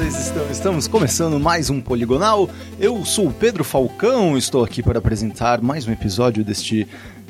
[0.00, 0.50] vocês estão?
[0.50, 2.48] Estamos começando mais um Poligonal.
[2.78, 6.88] Eu sou o Pedro Falcão, estou aqui para apresentar mais um episódio deste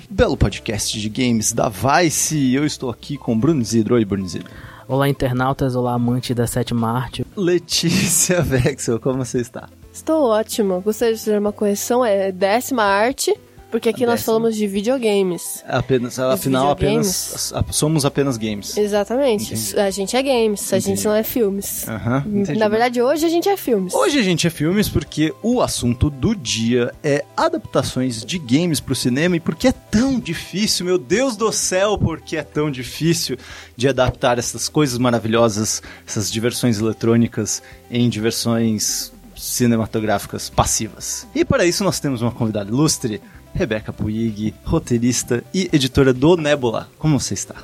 [0.08, 2.54] belo podcast de games da Vice.
[2.54, 3.96] Eu estou aqui com Bruno Zidro.
[3.96, 4.48] Oi, Bruno Zidro.
[4.86, 5.74] Olá, internautas.
[5.74, 7.26] Olá, amante da sétima arte.
[7.36, 9.68] Letícia Vexel, como você está?
[9.92, 10.78] Estou ótima.
[10.78, 12.04] Gostaria de fazer uma correção.
[12.04, 13.36] É décima arte.
[13.70, 15.62] Porque aqui nós falamos de videogames.
[15.66, 18.76] Apenas, afinal, apenas somos apenas games.
[18.76, 19.54] Exatamente.
[19.54, 19.78] Entendi.
[19.80, 20.74] A gente é games, Entendi.
[20.74, 21.86] a gente não é filmes.
[21.86, 23.94] Uhum, Na verdade, hoje a gente é filmes.
[23.94, 28.94] Hoje a gente é filmes porque o assunto do dia é adaptações de games pro
[28.94, 33.36] cinema e porque é tão difícil, meu Deus do céu, porque é tão difícil
[33.76, 41.26] de adaptar essas coisas maravilhosas, essas diversões eletrônicas em diversões cinematográficas passivas.
[41.34, 43.20] E para isso nós temos uma convidada ilustre,
[43.54, 46.88] Rebeca Puig, roteirista e editora do Nebula.
[46.98, 47.56] Como você está?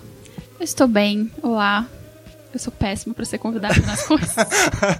[0.58, 1.30] Eu estou bem.
[1.42, 1.86] Olá.
[2.52, 4.34] Eu sou péssima para ser convidada nas coisas.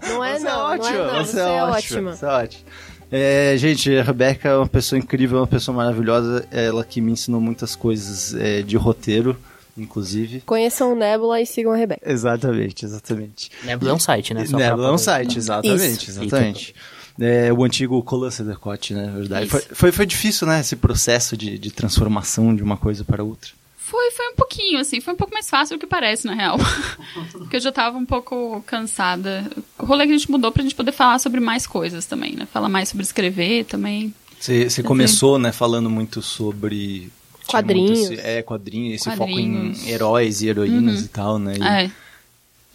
[0.08, 1.24] Não é você não, é ótima, não é não.
[1.24, 2.16] Você, você é, é ótima.
[2.16, 2.62] Você é ótima.
[3.10, 6.46] É, gente, a Rebeca é uma pessoa incrível, uma pessoa maravilhosa.
[6.50, 9.36] Ela que me ensinou muitas coisas é, de roteiro,
[9.78, 10.42] inclusive.
[10.44, 12.02] Conheçam o Nebula e sigam a Rebeca.
[12.04, 13.50] Exatamente, exatamente.
[13.64, 14.44] Nebula é um site, né?
[14.44, 16.20] Só Nebula é um site, exatamente, Isso.
[16.22, 16.74] exatamente.
[17.18, 19.10] É, o antigo Colossus Decote, né?
[19.14, 19.48] Verdade.
[19.48, 20.60] Foi, foi, foi, difícil, né?
[20.60, 23.50] Esse processo de, de transformação de uma coisa para outra.
[23.78, 26.58] Foi, foi um pouquinho, assim, foi um pouco mais fácil do que parece, na real.
[27.32, 29.48] Porque eu já tava um pouco cansada.
[29.78, 32.46] O rolê que a gente mudou pra gente poder falar sobre mais coisas também, né?
[32.52, 34.12] Falar mais sobre escrever também.
[34.38, 37.10] Você começou, né, falando muito sobre...
[37.46, 38.08] Quadrinhos.
[38.08, 39.78] Muito, é, quadrinhos, esse quadrinhos.
[39.78, 41.04] foco em heróis e heroínas uhum.
[41.04, 41.54] e tal, né?
[41.56, 41.62] E...
[41.62, 42.05] É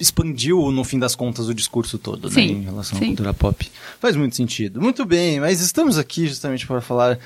[0.02, 3.06] expandiu, no fim das contas, o discurso todo, né, em relação sim.
[3.06, 3.72] à cultura pop.
[4.00, 4.82] Faz muito sentido.
[4.82, 7.20] Muito bem, mas estamos aqui justamente para falar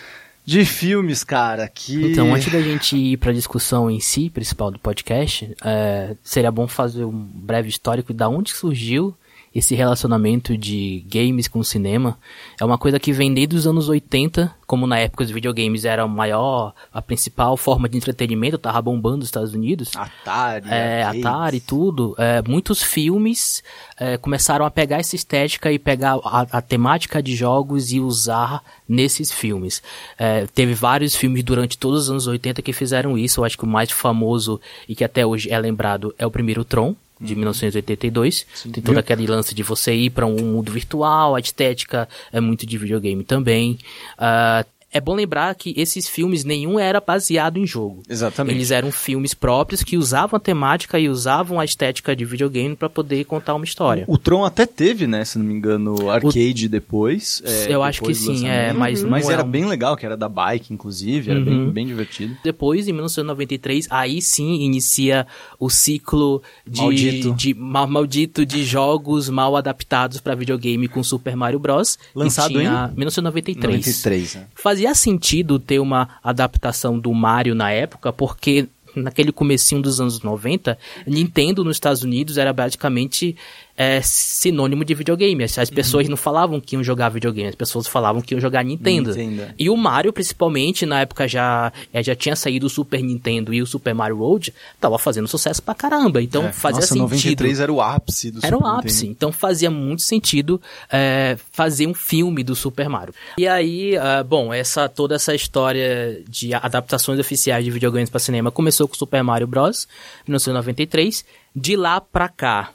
[0.45, 2.11] de filmes, cara, que...
[2.11, 6.51] Então, antes da gente ir para a discussão em si, principal do podcast, é, seria
[6.51, 9.15] bom fazer um breve histórico de onde surgiu
[9.55, 12.19] esse relacionamento de games com cinema
[12.59, 16.03] é uma coisa que vem desde os anos 80, como na época os videogames eram
[16.03, 19.95] a maior, a principal forma de entretenimento, tava bombando nos Estados Unidos.
[19.95, 22.13] Atari, é, Atari, tudo.
[22.17, 23.63] É, muitos filmes
[23.97, 28.61] é, começaram a pegar essa estética e pegar a, a temática de jogos e usar
[28.89, 29.81] nesses filmes.
[30.19, 33.39] É, teve vários filmes durante todos os anos 80 que fizeram isso.
[33.39, 36.65] Eu acho que o mais famoso e que até hoje é lembrado é o primeiro
[36.65, 36.93] Tron
[37.25, 37.39] de uhum.
[37.39, 38.45] 1982.
[38.53, 38.71] Sim.
[38.71, 42.65] Tem todo aquele lance de você ir para um mundo virtual, a estética é muito
[42.65, 43.77] de videogame também.
[44.17, 48.01] Uh, é bom lembrar que esses filmes nenhum era baseado em jogo.
[48.07, 48.55] Exatamente.
[48.55, 52.89] Eles eram filmes próprios que usavam a temática e usavam a estética de videogame para
[52.89, 54.05] poder contar uma história.
[54.07, 56.69] O, o, Tron até teve, né, se não me engano, arcade o...
[56.69, 57.43] depois.
[57.43, 59.09] É, eu acho que sim, é, mas uhum.
[59.09, 59.49] mas era um...
[59.49, 61.45] bem legal, que era da bike, inclusive, era uhum.
[61.45, 62.37] bem, bem divertido.
[62.41, 65.27] Depois, em 1993, aí sim inicia
[65.59, 71.35] o ciclo de maldito de, mal, maldito de jogos mal adaptados para videogame com Super
[71.35, 71.99] Mario Bros.
[72.15, 73.85] Lançado em 1993.
[73.85, 74.47] 93, né?
[74.55, 80.21] Fazia fazia sentido ter uma adaptação do Mario na época, porque naquele comecinho dos anos
[80.21, 83.35] 90, Nintendo nos Estados Unidos era basicamente
[83.77, 85.43] é, sinônimo de videogame.
[85.43, 86.11] As, as pessoas uhum.
[86.11, 89.13] não falavam que iam jogar videogame, as pessoas falavam que iam jogar Nintendo.
[89.15, 89.53] Nintendo.
[89.57, 93.61] E o Mario, principalmente, na época já, é, já tinha saído o Super Nintendo e
[93.61, 96.21] o Super Mario World, tava fazendo sucesso pra caramba.
[96.21, 96.51] Então é.
[96.51, 97.03] fazia Nossa, sentido.
[97.03, 98.95] 93 era o ápice do Era Super o ápice.
[98.95, 99.11] Nintendo.
[99.11, 100.61] Então fazia muito sentido
[100.91, 103.13] é, fazer um filme do Super Mario.
[103.37, 108.51] E aí, uh, bom, essa toda essa história de adaptações oficiais de videogames para cinema
[108.51, 109.87] começou com o Super Mario Bros.
[110.27, 111.25] 1993.
[111.57, 112.71] De lá pra cá,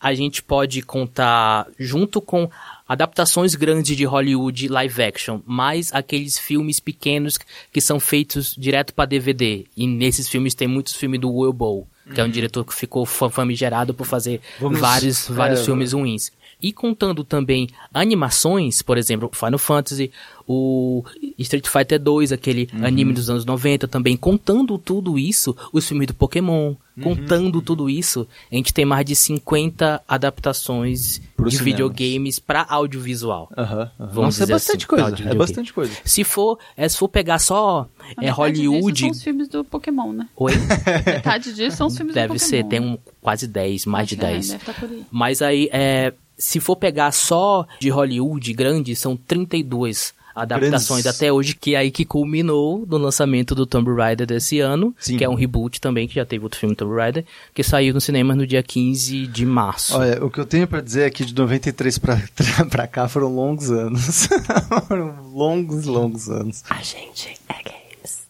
[0.00, 2.50] a gente pode contar junto com
[2.88, 7.38] adaptações grandes de Hollywood live action, mais aqueles filmes pequenos
[7.72, 9.64] que são feitos direto para DVD.
[9.76, 12.32] E nesses filmes tem muitos filmes do Will Bowl, que é um uhum.
[12.32, 16.32] diretor que ficou famigerado por fazer Vamos, vários, vários é, filmes ruins.
[16.60, 20.10] E contando também animações, por exemplo, Final Fantasy,
[20.48, 21.04] o
[21.38, 22.86] Street Fighter 2, aquele uhum.
[22.86, 27.02] anime dos anos 90 também, contando tudo isso, os filmes do Pokémon, uhum.
[27.02, 31.76] contando tudo isso, a gente tem mais de 50 adaptações Pro de cinema.
[31.76, 33.50] videogames para audiovisual.
[33.56, 34.22] Uhum, uhum.
[34.22, 35.92] Nossa, é bastante assim, coisa, é bastante coisa.
[36.04, 37.88] Se for, é, se for pegar só
[38.22, 39.00] é Hollywood...
[39.00, 40.28] são os filmes do Pokémon, né?
[40.36, 40.52] Oi?
[41.04, 42.50] Metade disso são os filmes deve do Pokémon.
[42.50, 44.50] Deve ser, tem um, quase 10, mais Acho de 10.
[44.50, 45.06] É, deve tá por aí.
[45.10, 51.16] Mas aí, é, se for pegar só de Hollywood grande, são 32 adaptações Grandes.
[51.16, 55.16] até hoje, que é aí que culminou no lançamento do Tomb Raider desse ano, Sim.
[55.16, 57.24] que é um reboot também, que já teve outro filme Tomb Raider,
[57.54, 59.96] que saiu no cinema no dia 15 de março.
[59.96, 62.22] Olha, o que eu tenho pra dizer aqui de 93 pra,
[62.68, 64.28] pra cá foram longos anos.
[64.86, 66.62] foram longos, longos anos.
[66.68, 68.26] A gente é games.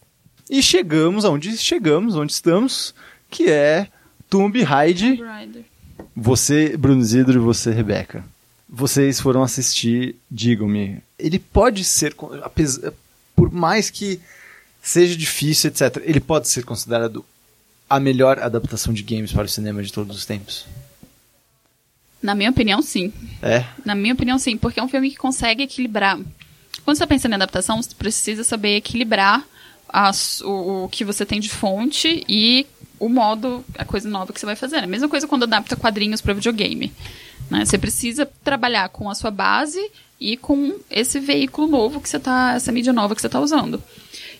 [0.49, 2.95] E chegamos aonde chegamos, onde estamos,
[3.29, 3.89] que é
[4.29, 5.17] Tomb Raider.
[5.17, 5.65] Tomb Raider.
[6.15, 8.23] Você, Bruno Zidro, e você, Rebeca.
[8.69, 11.01] Vocês foram assistir, digam-me.
[11.17, 12.91] Ele pode ser, apesar,
[13.35, 14.19] por mais que
[14.81, 17.25] seja difícil, etc., ele pode ser considerado
[17.89, 20.65] a melhor adaptação de games para o cinema de todos os tempos?
[22.21, 23.13] Na minha opinião, sim.
[23.41, 23.63] É?
[23.85, 26.19] Na minha opinião, sim, porque é um filme que consegue equilibrar.
[26.83, 29.45] Quando você pensa em adaptação, você precisa saber equilibrar
[29.87, 32.65] as, o, o, que você tem de fonte e
[32.99, 34.77] o modo, a coisa nova que você vai fazer.
[34.77, 36.91] É a mesma coisa quando adapta quadrinhos para videogame.
[37.49, 37.65] Né?
[37.65, 39.79] Você precisa trabalhar com a sua base
[40.19, 43.81] e com esse veículo novo que você tá, essa mídia nova que você está usando.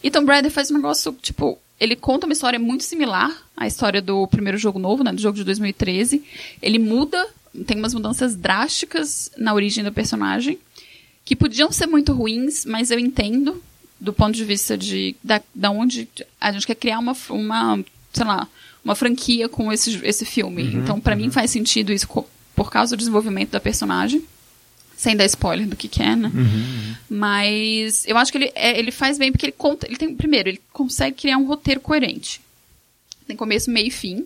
[0.03, 4.01] E Tom Brady faz um negócio, tipo, ele conta uma história muito similar à história
[4.01, 6.23] do primeiro jogo novo, né, do jogo de 2013.
[6.61, 7.27] Ele muda,
[7.65, 10.59] tem umas mudanças drásticas na origem do personagem,
[11.23, 13.61] que podiam ser muito ruins, mas eu entendo
[13.99, 16.07] do ponto de vista de da, da onde
[16.39, 17.83] a gente quer criar uma, uma
[18.17, 18.47] sei lá,
[18.83, 20.63] uma franquia com esse, esse filme.
[20.63, 21.21] Uhum, então, para uhum.
[21.21, 22.07] mim faz sentido isso
[22.55, 24.23] por causa do desenvolvimento da personagem.
[24.95, 26.31] Sem dar spoiler do que, que é, né?
[26.33, 26.95] Uhum, uhum.
[27.07, 29.85] Mas eu acho que ele, é, ele faz bem porque ele conta.
[29.85, 32.41] Ele tem, primeiro, ele consegue criar um roteiro coerente.
[33.27, 34.25] Tem começo, meio e fim.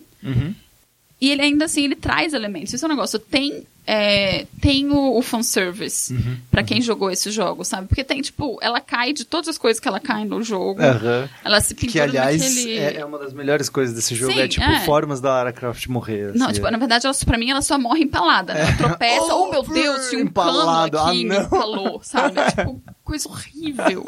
[1.22, 1.28] Uhum.
[1.28, 2.72] E ele ainda assim ele traz elementos.
[2.72, 3.18] Isso é um negócio.
[3.18, 6.82] Tem é, tem o, o fanservice uhum, para quem uhum.
[6.84, 7.88] jogou esse jogo, sabe?
[7.88, 10.80] Porque tem, tipo, ela cai de todas as coisas que ela cai no jogo.
[10.80, 11.28] Uhum.
[11.44, 12.78] Ela se Que, aliás, naquele...
[12.78, 14.32] é, é, uma das melhores coisas desse jogo.
[14.32, 14.80] Sim, é, tipo, é.
[14.80, 16.30] formas da Lara Croft morrer.
[16.30, 18.60] Assim, não, tipo, na verdade, ela, pra mim, ela só morre empalada, né?
[18.60, 18.76] Ela é.
[18.76, 20.96] tropeça, oh, oh, meu Deus, tinha um empalado.
[20.96, 22.36] cano aqui, ah, me empalou, sabe?
[22.54, 24.04] tipo, coisa horrível.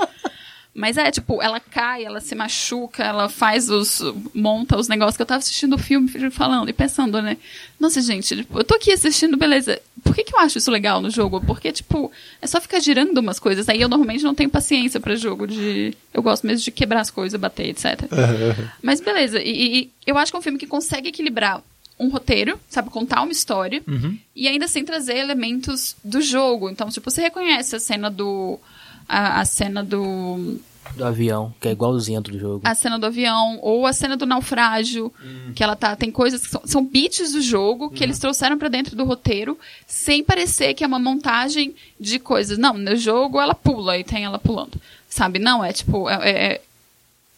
[0.74, 4.02] Mas é, tipo, ela cai, ela se machuca, ela faz os.
[4.34, 7.36] monta os negócios que eu tava assistindo o filme falando e pensando, né?
[7.78, 9.80] Nossa, gente, tipo, eu tô aqui assistindo, beleza.
[10.02, 11.40] Por que, que eu acho isso legal no jogo?
[11.40, 12.10] Porque, tipo,
[12.42, 13.68] é só ficar girando umas coisas.
[13.68, 15.94] Aí eu normalmente não tenho paciência para jogo de.
[16.12, 18.00] Eu gosto mesmo de quebrar as coisas, bater, etc.
[18.82, 19.40] Mas beleza.
[19.40, 21.62] E, e, eu acho que é um filme que consegue equilibrar
[21.96, 24.18] um roteiro, sabe, contar uma história, uhum.
[24.34, 26.68] e ainda assim trazer elementos do jogo.
[26.68, 28.58] Então, tipo, você reconhece a cena do
[29.08, 30.58] a, a cena do
[30.96, 32.60] do avião, que é igualzinha do jogo.
[32.62, 35.52] A cena do avião, ou a cena do naufrágio, hum.
[35.54, 35.96] que ela tá.
[35.96, 38.04] Tem coisas que são, são beats do jogo que uhum.
[38.04, 42.58] eles trouxeram para dentro do roteiro, sem parecer que é uma montagem de coisas.
[42.58, 44.80] Não, no jogo ela pula e tem ela pulando.
[45.08, 45.38] Sabe?
[45.38, 46.08] Não, é tipo.
[46.08, 46.60] É, é, é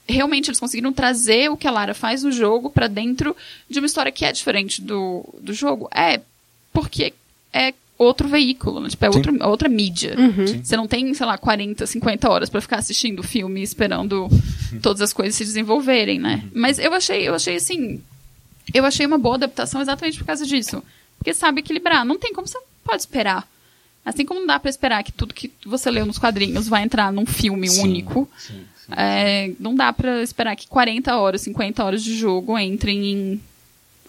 [0.09, 3.35] realmente eles conseguiram trazer o que a Lara faz no jogo para dentro
[3.69, 5.89] de uma história que é diferente do, do jogo.
[5.95, 6.21] É,
[6.73, 7.13] porque
[7.53, 8.89] é outro veículo, né?
[8.89, 10.15] tipo, é outro, outra mídia.
[10.19, 10.63] Uhum.
[10.63, 14.29] Você não tem, sei lá, 40, 50 horas para ficar assistindo o filme esperando
[14.83, 16.43] todas as coisas se desenvolverem, né?
[16.45, 16.51] Uhum.
[16.55, 18.03] Mas eu achei, eu achei assim,
[18.73, 20.83] eu achei uma boa adaptação exatamente por causa disso.
[21.19, 23.49] Porque sabe equilibrar, não tem como você pode esperar.
[24.05, 27.13] Assim como não dá para esperar que tudo que você leu nos quadrinhos vai entrar
[27.13, 28.29] num filme sim, único.
[28.39, 33.05] Sim, sim, é, não dá para esperar que 40 horas, 50 horas de jogo entrem
[33.05, 33.41] em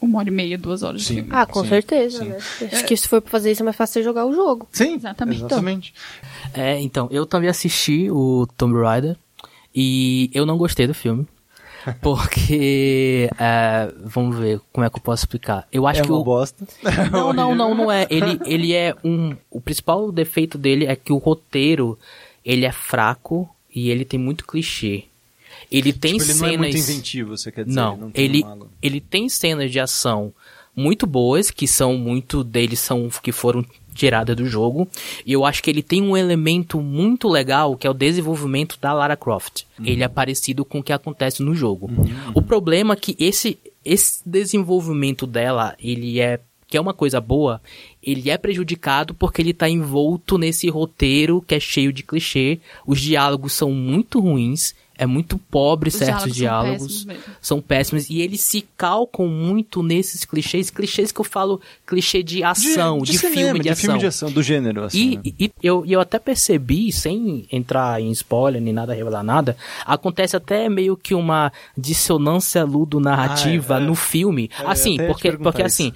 [0.02, 1.30] uma hora e meia, duas horas sim, de filme.
[1.34, 2.30] Ah, com sim, certeza, sim.
[2.30, 2.38] né?
[2.38, 2.84] Acho é.
[2.84, 4.68] que se for pra fazer isso é mais fácil jogar o jogo.
[4.72, 5.40] Sim, exatamente.
[5.40, 5.94] exatamente.
[6.54, 9.18] É, então, eu também assisti o Tomb Raider
[9.74, 11.28] e eu não gostei do filme.
[12.02, 15.68] Porque, é, vamos ver como é que eu posso explicar.
[15.72, 16.24] Eu acho é que uma o...
[16.24, 16.68] bosta.
[17.12, 18.06] Não, não, não, não é.
[18.10, 19.36] Ele, ele é um.
[19.50, 21.98] O principal defeito dele é que o roteiro
[22.44, 25.06] ele é fraco e ele tem muito clichê.
[25.72, 26.42] Ele tem tipo, ele cenas.
[26.42, 27.76] Não é muito inventivo, você quer dizer?
[27.76, 28.44] Não, não ele,
[28.82, 30.34] ele tem cenas de ação
[30.76, 34.88] muito boas, que são muito deles são que foram tiradas do jogo.
[35.26, 38.94] E eu acho que ele tem um elemento muito legal, que é o desenvolvimento da
[38.94, 39.64] Lara Croft.
[39.80, 39.86] Uhum.
[39.86, 41.88] Ele é parecido com o que acontece no jogo.
[41.88, 42.32] Uhum.
[42.36, 47.62] O problema é que esse, esse desenvolvimento dela, ele é que é uma coisa boa,
[48.04, 52.60] ele é prejudicado porque ele está envolto nesse roteiro que é cheio de clichê.
[52.86, 57.02] Os diálogos são muito ruins é muito pobre Os certos diálogos.
[57.02, 58.10] São péssimos, são péssimos.
[58.10, 60.70] E eles se calcam muito nesses clichês.
[60.70, 63.82] Clichês que eu falo, clichê de ação, de, de, de cinema, filme de, de ação.
[63.82, 64.84] filme de ação, do gênero.
[64.84, 65.22] Assim, e, né?
[65.40, 70.68] e, eu, eu até percebi, sem entrar em spoiler nem nada, revelar nada, acontece até
[70.68, 73.86] meio que uma dissonância ludo-narrativa ah, é, é.
[73.86, 74.50] no filme.
[74.60, 75.94] É, assim, porque, porque assim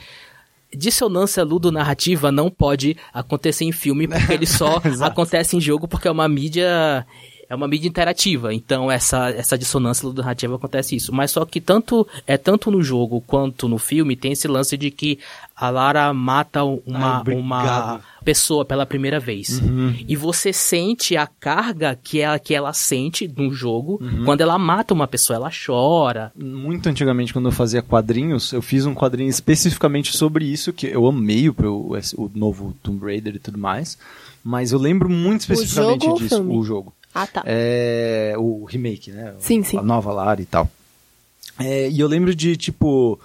[0.74, 6.12] dissonância ludo-narrativa não pode acontecer em filme, porque ele só acontece em jogo porque é
[6.12, 7.06] uma mídia
[7.52, 11.14] é uma mídia interativa, então essa, essa dissonância narrativa acontece isso.
[11.14, 14.90] Mas só que tanto é tanto no jogo quanto no filme tem esse lance de
[14.90, 15.20] que
[15.54, 19.60] a Lara mata uma, Ai, uma pessoa pela primeira vez.
[19.60, 19.94] Uhum.
[20.08, 24.24] E você sente a carga que ela, que ela sente no jogo uhum.
[24.24, 26.32] quando ela mata uma pessoa, ela chora.
[26.34, 31.06] Muito antigamente, quando eu fazia quadrinhos, eu fiz um quadrinho especificamente sobre isso, que eu
[31.06, 33.98] amei o, o, o novo Tomb Raider e tudo mais.
[34.42, 36.94] Mas eu lembro muito especificamente o disso, o jogo.
[37.14, 37.44] Ah, tá.
[37.46, 39.34] É, o remake, né?
[39.40, 39.78] Sim, sim.
[39.78, 40.70] A nova Lara e tal.
[41.60, 43.20] É, e eu lembro de, tipo,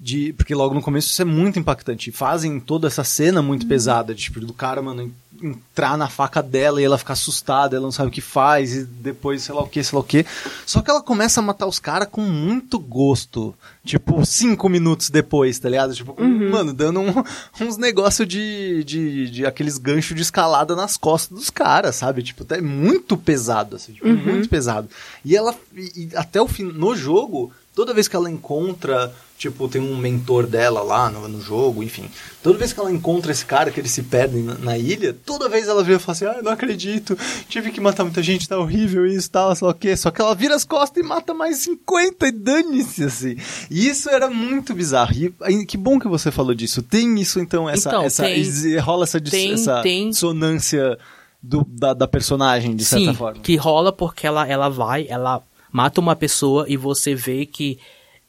[0.00, 0.32] de.
[0.34, 2.10] Porque logo no começo isso é muito impactante.
[2.12, 3.68] Fazem toda essa cena muito Uhum.
[3.68, 7.92] pesada, tipo, do cara, mano, entrar na faca dela e ela ficar assustada, ela não
[7.92, 10.26] sabe o que faz, e depois sei lá o que, sei lá o que.
[10.66, 13.54] Só que ela começa a matar os caras com muito gosto.
[13.84, 15.94] Tipo, cinco minutos depois, tá ligado?
[15.94, 16.50] Tipo, Uhum.
[16.50, 17.24] mano, dando um-
[17.60, 22.22] uns negócios de, de, de aqueles ganchos de escalada nas costas dos caras, sabe?
[22.22, 24.16] Tipo, é muito pesado, assim, tipo, Uhum.
[24.16, 24.88] muito pesado.
[25.24, 29.80] E ela, e até o fim, no jogo, toda vez que ela encontra, tipo, tem
[29.80, 32.10] um mentor dela lá no, no jogo, enfim.
[32.42, 35.48] Toda vez que ela encontra esse cara, que eles se perdem na, na ilha, toda
[35.48, 37.16] vez ela vira e fala assim, ah, eu não acredito,
[37.48, 39.96] tive que matar muita gente, tá horrível isso, tal, sei lá o quê.
[39.96, 43.36] Só que ela vira as costas e mata mais 50 e dane-se, assim.
[43.70, 45.12] E isso era muito bizarro.
[45.14, 46.82] E aí, que bom que você falou disso.
[46.82, 50.98] Tem isso, então, essa, Então, essa tem- rola essa, tem- essa tem- dissonância
[51.40, 53.40] do, da, da personagem, de certa Sim, forma.
[53.40, 55.40] que rola porque ela, ela vai, ela
[55.70, 57.78] mata uma pessoa e você vê que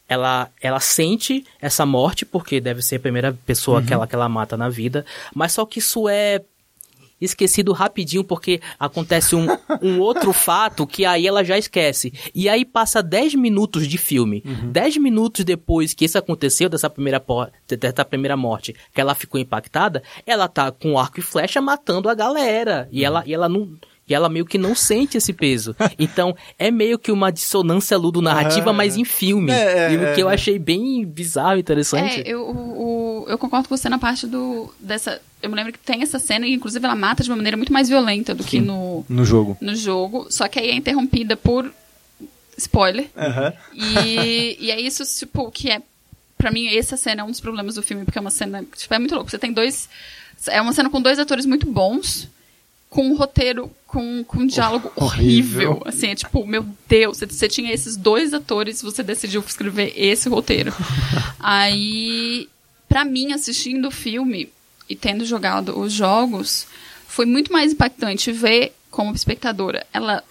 [0.09, 4.27] ela, ela sente essa morte, porque deve ser a primeira pessoa que, ela, que ela
[4.27, 6.41] mata na vida, mas só que isso é
[7.21, 9.45] esquecido rapidinho porque acontece um,
[9.81, 12.13] um outro fato que aí ela já esquece.
[12.33, 14.41] E aí passa 10 minutos de filme.
[14.71, 17.23] 10 minutos depois que isso aconteceu, dessa primeira,
[17.79, 22.15] dessa primeira morte, que ela ficou impactada, ela tá com arco e flecha matando a
[22.15, 22.87] galera.
[22.91, 23.77] E ela, e ela não.
[24.09, 25.75] E ela meio que não sente esse peso.
[25.99, 28.73] Então, é meio que uma dissonância ludo-narrativa, Aham.
[28.73, 29.51] mas em filme.
[29.51, 30.33] É, é, e o que eu é.
[30.33, 32.21] achei bem bizarro e interessante.
[32.21, 34.73] É, eu, o- eu concordo com você na parte do.
[34.79, 35.21] dessa.
[35.41, 37.71] Eu me lembro que tem essa cena e, inclusive, ela mata de uma maneira muito
[37.71, 39.55] mais violenta do que no, No jogo.
[39.61, 40.25] no jogo.
[40.29, 41.71] Só que aí é interrompida por.
[42.57, 43.07] Spoiler.
[43.15, 43.53] Aham.
[43.73, 45.81] E, e é isso, tipo, que é.
[46.37, 48.65] Pra mim, essa cena é um dos problemas do filme, porque é uma cena.
[48.75, 49.29] Tipo, é muito louco.
[49.29, 49.87] Você tem dois.
[50.47, 52.27] É uma cena com dois atores muito bons,
[52.89, 55.71] com um roteiro, com, com um diálogo Horrível.
[55.71, 55.83] horrível.
[55.85, 60.27] Assim, é tipo, meu Deus, você, você tinha esses dois atores, você decidiu escrever esse
[60.27, 60.73] roteiro.
[61.39, 62.49] Aí,
[62.87, 64.49] pra mim, assistindo o filme
[64.89, 66.65] e tendo jogado os jogos,
[67.07, 70.23] foi muito mais impactante ver, como espectadora, ela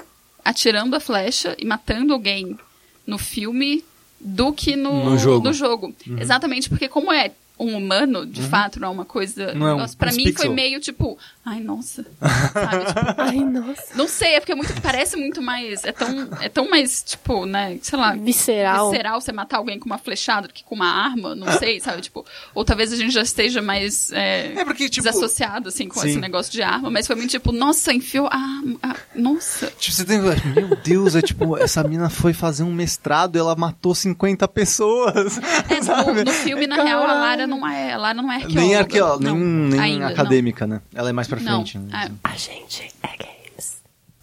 [0.44, 2.58] atirando a flecha e matando alguém
[3.06, 3.84] no filme
[4.20, 5.46] do que no, No jogo.
[5.46, 5.94] no jogo.
[6.06, 6.18] Uhum.
[6.18, 9.52] Exatamente, porque como é um humano, de fato, não é uma coisa.
[9.54, 10.46] Não é um- nossa, pra mim pixel.
[10.46, 12.04] foi meio tipo, ai, nossa.
[12.52, 12.84] Sabe?
[12.86, 13.82] Tipo, Ai, nossa.
[13.94, 15.84] não sei, é porque é muito, parece muito mais.
[15.84, 18.12] É tão, é tão mais, tipo, né, sei lá.
[18.14, 18.90] Visceral.
[18.90, 22.00] Visceral você matar alguém com uma flechada do que com uma arma, não sei, sabe?
[22.02, 22.24] Tipo,
[22.54, 25.04] ou talvez a gente já esteja mais é, É porque, tipo.
[25.06, 26.08] desassociado, assim, com sim.
[26.10, 28.36] esse negócio de arma, mas foi muito tipo, nossa, enfiou a.
[28.82, 29.66] a nossa.
[29.78, 30.18] Tipo, você tem.
[30.20, 35.38] Meu Deus, é tipo, essa mina foi fazer um mestrado e ela matou 50 pessoas.
[35.70, 36.12] É, sabe?
[36.12, 36.98] no, no filme, na Caralho.
[36.98, 38.60] real, a Lara não é, a Lara não é arqueóloga.
[38.60, 40.12] Nem arqueóloga, nem, ainda, não.
[40.12, 40.80] acadêmica, né?
[40.94, 41.78] Ela é mais pra frente.
[41.78, 42.10] né?
[42.22, 43.37] A gente é gays.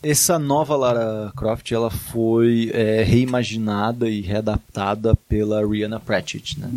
[0.07, 6.69] Essa nova Lara Croft, ela foi é, reimaginada e readaptada pela Rihanna Pratchett, né?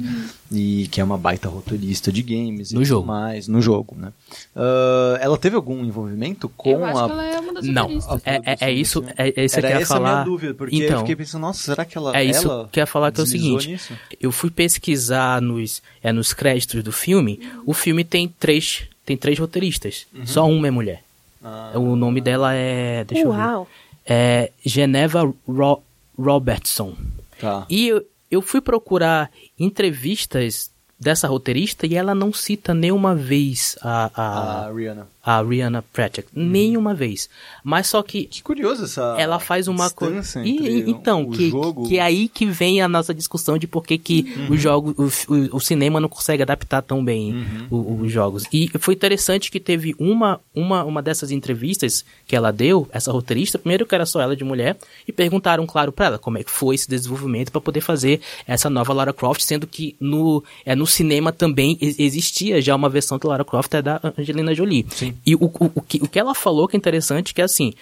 [0.51, 3.07] E que é uma baita roteirista de games e No tudo jogo.
[3.07, 4.13] mais, no jogo, né?
[4.57, 7.83] Ah, ela teve algum envolvimento com Eu acho a que ela é uma das Não,
[7.99, 8.23] roteiristas.
[8.25, 10.13] é, é, é isso, é, é isso que eu Era queria essa a falar.
[10.15, 12.79] minha dúvida, porque então, eu fiquei pensando, nossa, será que ela É isso ela que
[12.79, 13.69] eu ia falar que é o seguinte.
[13.69, 13.93] nisso?
[14.21, 17.41] Eu fui pesquisar nos, é, nos créditos do filme.
[17.67, 20.07] O filme tem três, tem três roteiristas.
[20.25, 21.03] Só uma é mulher.
[21.43, 23.05] Ah, O nome dela é.
[23.05, 23.39] Deixa eu ver.
[23.39, 23.69] Uau.
[24.07, 25.83] É Geneva Ro-
[26.19, 26.97] Robertson.
[27.41, 27.67] tá.
[27.69, 34.11] E eu, eu fui procurar entrevistas dessa roteirista e ela não cita nenhuma vez a,
[34.15, 35.07] a, A Rihanna.
[35.23, 36.27] a Rihanna Pratchett.
[36.35, 37.29] Nenhuma vez.
[37.63, 40.43] Mas só que Que curioso essa ela faz uma coisa.
[40.43, 41.87] E, e- então, o que, jogo...
[41.89, 45.57] que é aí que vem a nossa discussão de por que, que o jogo, o,
[45.57, 48.45] o, cinema não consegue adaptar tão bem o- os jogos.
[48.53, 53.57] E foi interessante que teve uma, uma, uma dessas entrevistas que ela deu, essa roteirista,
[53.59, 54.77] primeiro que era só ela de mulher,
[55.07, 58.69] e perguntaram, claro, pra ela como é que foi esse desenvolvimento para poder fazer essa
[58.69, 63.29] nova Lara Croft, sendo que no, é, no cinema também existia já uma versão da
[63.29, 64.87] Lara Croft é da Angelina Jolie.
[65.25, 67.73] E o, o, o, que, o que ela falou que é interessante, que é assim,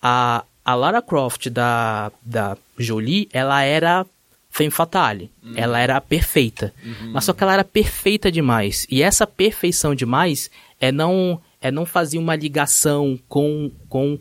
[0.00, 4.06] a, a Lara Croft da, da Jolie, ela era
[4.50, 5.30] femme fatale.
[5.56, 6.72] Ela era perfeita.
[7.12, 8.86] Mas só que ela era perfeita demais.
[8.90, 14.18] E essa perfeição demais é não, é não fazer uma ligação com, com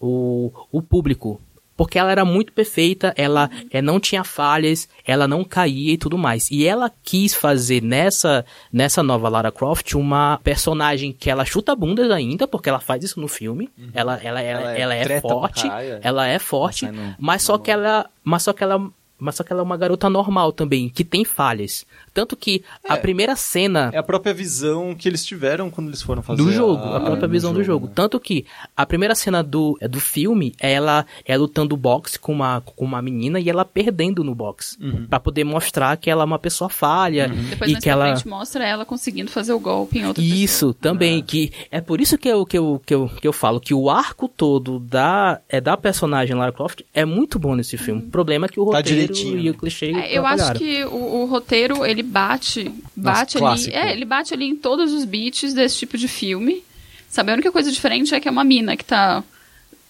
[0.00, 1.40] o, o público.
[1.76, 6.16] Porque ela era muito perfeita, ela é, não tinha falhas, ela não caía e tudo
[6.18, 6.50] mais.
[6.50, 12.10] E ela quis fazer nessa, nessa nova Lara Croft uma personagem que ela chuta bundas
[12.10, 13.70] ainda, porque ela faz isso no filme.
[13.94, 16.00] Ela, ela, ela, Ela é ela é forte, caralho, é.
[16.02, 18.90] ela é forte, Ela sai no- mas só que ela, mas só que ela
[19.24, 21.86] mas só que ela é uma garota normal também, que tem falhas.
[22.14, 23.90] Tanto que a primeira cena.
[23.92, 26.42] É a própria visão que eles tiveram quando eles foram fazer.
[26.42, 27.86] Do jogo, a, a própria visão do jogo.
[27.86, 27.92] né?
[27.94, 28.44] Tanto que
[28.76, 32.84] a primeira cena do, é do filme é ela é lutando boxe com uma, com
[32.84, 34.76] uma menina e ela perdendo no boxe.
[34.82, 35.06] Uhum.
[35.06, 37.28] Pra poder mostrar que ela é uma pessoa falha.
[37.28, 38.06] Depois E que ela.
[38.14, 42.18] frente mostra ela conseguindo fazer o golpe em outra Isso, também, que é por isso
[42.18, 45.60] que eu, que, eu, que, eu, que eu falo que o arco todo da, é
[45.60, 48.02] da personagem Lara Croft é muito bom nesse filme.
[48.02, 49.38] O problema é que o Tá roteiro direitinho.
[49.38, 53.76] e o clichê É, eu acho que o, o roteiro, ele bate, bate ali, clássico.
[53.76, 56.62] é, ele bate ali em todos os beats desse tipo de filme.
[57.08, 59.22] Sabe, a única coisa diferente é que é uma mina que tá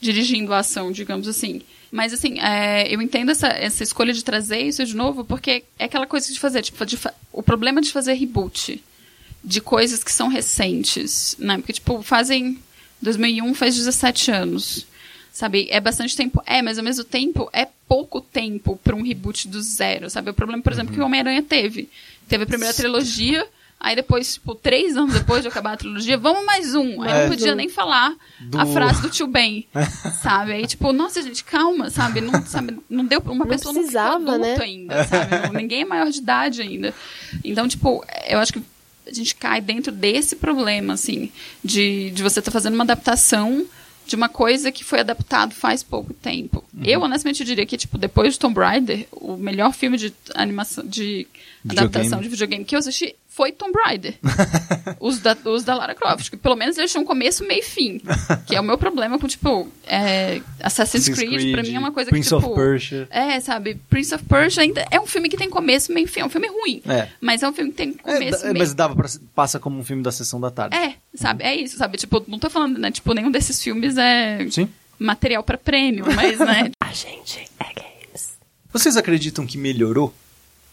[0.00, 1.62] dirigindo a ação, digamos assim.
[1.90, 5.84] Mas, assim, é, eu entendo essa, essa escolha de trazer isso de novo, porque é
[5.84, 8.82] aquela coisa de fazer, tipo, de fa- o problema de fazer reboot
[9.44, 11.56] de coisas que são recentes, né?
[11.58, 12.58] Porque, tipo, fazem...
[13.00, 14.86] 2001 faz 17 anos.
[15.32, 15.66] Sabe?
[15.70, 16.42] É bastante tempo.
[16.46, 20.30] É, mas ao mesmo tempo é pouco tempo para um reboot do zero, sabe?
[20.30, 21.88] O problema, por exemplo, que o Homem-Aranha teve.
[22.28, 23.46] Teve a primeira trilogia,
[23.80, 27.00] aí depois, tipo, três anos depois de acabar a trilogia, vamos mais um.
[27.02, 27.22] Aí É.
[27.22, 28.14] não podia nem falar
[28.56, 29.66] a frase do tio Ben,
[30.22, 30.52] sabe?
[30.52, 32.20] Aí, tipo, nossa, gente, calma, sabe?
[32.20, 32.76] Não, sabe?
[32.90, 34.56] não deu pra uma Não pessoa precisava, não né?
[34.60, 35.46] ainda, sabe?
[35.48, 36.94] Não- Ninguém é maior de idade ainda.
[37.42, 38.62] Então, tipo, eu acho que
[39.06, 41.32] a gente cai dentro desse problema, assim,
[41.64, 43.64] de, de você estar fazendo uma adaptação
[44.12, 46.62] de uma coisa que foi adaptado faz pouco tempo.
[46.84, 51.26] Eu, honestamente, diria que, tipo, depois de Tomb Raider, o melhor filme de animação, de
[51.66, 54.14] adaptação de videogame que eu assisti foi Tomb Raider.
[55.00, 56.28] os, da, os da Lara Croft.
[56.30, 58.00] Que pelo menos eles tinham começo, meio e fim.
[58.46, 61.92] Que é o meu problema com, tipo, é, Assassin's, Assassin's Creed, pra mim é uma
[61.92, 62.50] coisa Prince que, tipo...
[62.52, 63.08] of Persia.
[63.10, 63.76] É, sabe?
[63.88, 66.20] Prince of Persia ainda é um filme que tem começo, meio e fim.
[66.20, 66.82] É um filme ruim.
[66.86, 67.08] É.
[67.20, 69.78] Mas é um filme que tem É, começo, é, meio mas dava pra, passa como
[69.78, 70.76] um filme da sessão da tarde.
[70.76, 71.42] é, sabe?
[71.42, 71.96] É isso, sabe?
[71.96, 72.90] Tipo, não tô falando, né?
[72.90, 74.68] Tipo, nenhum desses filmes é Sim.
[74.98, 76.70] material pra prêmio, mas, né?
[76.80, 78.32] A gente é games.
[78.70, 80.12] Vocês acreditam que melhorou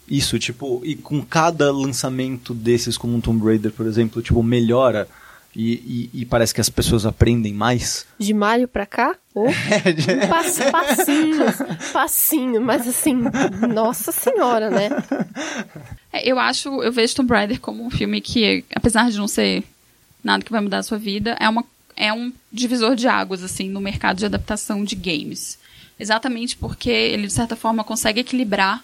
[0.09, 5.07] isso, tipo, e com cada lançamento desses, como um Tomb Raider, por exemplo, tipo, melhora
[5.55, 8.05] e, e- e parece que as pessoas aprendem mais?
[8.19, 9.15] De maio pra cá?
[9.35, 11.45] Oh, um pass, passinho,
[11.93, 13.15] passinho, mas assim,
[13.73, 14.89] nossa senhora, né?
[16.11, 19.63] É, eu acho, eu vejo Tomb Raider como um filme que, apesar de não ser
[20.23, 21.63] nada que vai mudar a sua vida, é, uma,
[21.95, 25.57] é um divisor de águas, assim, no mercado de adaptação de games.
[25.99, 28.83] Exatamente porque ele, de certa forma, consegue equilibrar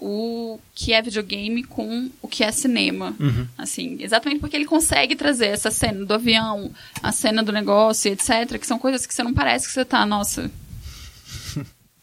[0.00, 3.14] o que é videogame com o que é cinema.
[3.56, 6.70] Assim, exatamente porque ele consegue trazer essa cena do avião,
[7.02, 10.04] a cena do negócio, etc., que são coisas que você não parece que você tá,
[10.06, 10.50] nossa.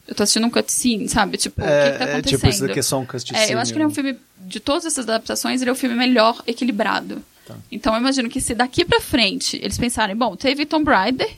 [0.08, 1.38] Eu tô assistindo um cutscene, sabe?
[1.38, 2.40] Tipo, o que, que tá é, acontecendo?
[2.40, 3.40] tipo, isso daqui é só um cutscene.
[3.40, 5.76] É, eu acho que ele é um filme, de todas essas adaptações, ele é o
[5.76, 7.22] filme melhor equilibrado.
[7.46, 7.56] Tá.
[7.72, 11.30] Então eu imagino que se daqui pra frente eles pensarem, bom, teve Tomb Raider,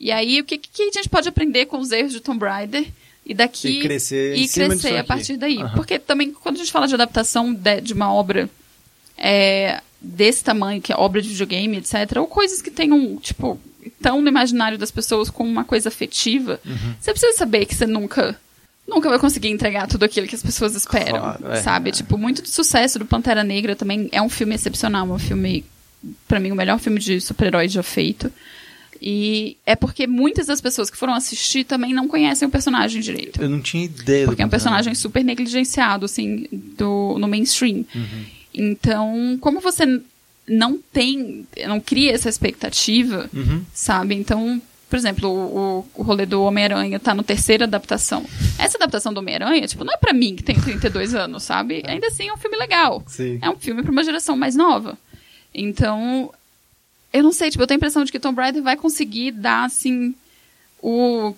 [0.00, 2.86] e aí o que, que a gente pode aprender com os erros de Tomb Raider?
[3.28, 5.58] E daqui E crescer e crescer a partir daí.
[5.58, 5.74] Aham.
[5.76, 8.48] Porque também, quando a gente fala de adaptação de, de uma obra
[9.16, 13.60] é, desse tamanho, que é obra de videogame, etc., ou coisas que tenham, tipo,
[14.00, 16.94] tão no imaginário das pessoas como uma coisa afetiva, Uhum.
[17.00, 18.38] você precisa saber que você nunca.
[18.86, 21.90] Nunca vai conseguir entregar tudo aquilo que as pessoas esperam, Claro, é, sabe?
[21.90, 21.92] é.
[21.92, 25.62] Tipo, muito do sucesso do Pantera Negra também é um filme excepcional, um filme,
[26.26, 28.32] pra mim, o melhor filme de super-herói já feito.
[29.00, 33.40] E é porque muitas das pessoas que foram assistir também não conhecem o personagem direito.
[33.40, 37.84] Eu não tinha ideia do Porque é um personagem super negligenciado, assim, do, no mainstream.
[38.54, 40.00] Então, como você
[40.48, 43.62] não tem, não cria essa expectativa, Uhum.
[43.72, 44.14] sabe?
[44.14, 48.24] Então, por exemplo, o, o rolê do Homem-Aranha tá no terceira adaptação.
[48.58, 51.82] Essa adaptação do Homem-Aranha, tipo, não é pra mim que tem 32 anos, sabe?
[51.86, 53.02] Ainda assim é um filme legal.
[53.06, 53.38] Sim.
[53.42, 54.96] É um filme pra uma geração mais nova.
[55.54, 56.32] Então,
[57.12, 59.64] eu não sei, tipo, eu tenho a impressão de que Tomb Raider vai conseguir dar,
[59.64, 60.14] assim,
[60.82, 61.34] o...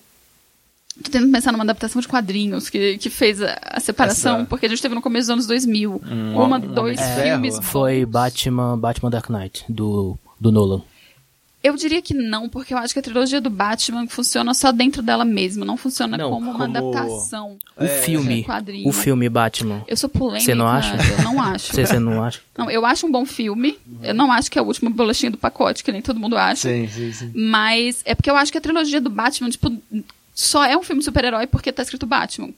[1.03, 4.67] Tô tentando pensar numa adaptação de quadrinhos que, que fez a, a separação, Essa- porque
[4.67, 6.03] a gente teve no começo dos anos 2000.
[6.35, 7.59] uma, Homem dois de filmes.
[7.63, 8.05] Foi.
[8.05, 10.83] Batman, Batman Dark Knight, do, do Nolan.
[11.63, 15.03] Eu diria que não, porque eu acho que a trilogia do Batman funciona só dentro
[15.03, 17.59] dela mesma, não funciona Não, como uma como- adaptação.
[17.77, 18.89] O filme, de quadrinho.
[18.89, 19.85] o filme Batman.
[19.87, 20.45] Eu sou polêmica.
[20.45, 20.97] Você não acha?
[20.97, 21.73] Eu não acho.
[21.75, 22.41] Você, não acha?
[22.57, 23.79] Não, eu acho um bom filme.
[24.03, 26.69] Eu não acho que é o último bolachinha do pacote, que nem todo mundo acha.
[26.69, 27.31] Sim, sim, sim.
[27.35, 29.71] Mas é porque eu acho que a trilogia do Batman, tipo,
[30.35, 32.51] só é um filme super-herói porque tá escrito Batman.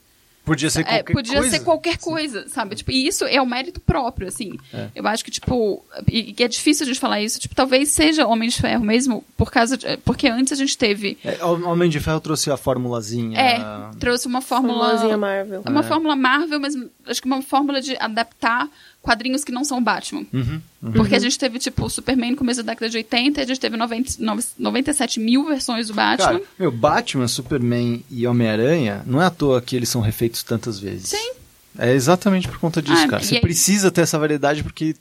[0.45, 1.49] Podia ser É, qualquer podia coisa.
[1.57, 2.75] ser qualquer coisa, sabe?
[2.75, 4.57] Tipo, e isso é o mérito próprio, assim.
[4.73, 4.87] É.
[4.93, 8.49] Eu acho que, tipo, e, e é difícil de falar isso, tipo, talvez seja Homem
[8.49, 11.17] de Ferro mesmo, por causa de, porque antes a gente teve.
[11.23, 13.39] É, o Homem de Ferro trouxe a formulazinha.
[13.39, 13.59] É,
[13.99, 14.73] trouxe uma fórmula.
[14.73, 15.61] Formulazinha Marvel.
[15.65, 15.83] É uma É.
[15.83, 16.75] fórmula Marvel, mas
[17.07, 18.69] acho que uma fórmula de adaptar
[19.03, 20.25] quadrinhos que não são Batman.
[20.33, 20.91] Uhum, uhum.
[20.93, 23.59] Porque a gente teve, tipo, Superman no começo da década de 80, e a gente
[23.59, 24.13] teve 90,
[24.57, 26.25] 97 mil versões do Batman.
[26.39, 30.79] Cara, meu, Batman, Superman e Homem-Aranha, não é à toa que eles são refeitos tantas
[30.79, 31.09] vezes.
[31.09, 31.31] Sim.
[31.77, 33.23] É exatamente por conta disso, Ah, cara.
[33.23, 34.95] Você aí- precisa ter essa variedade porque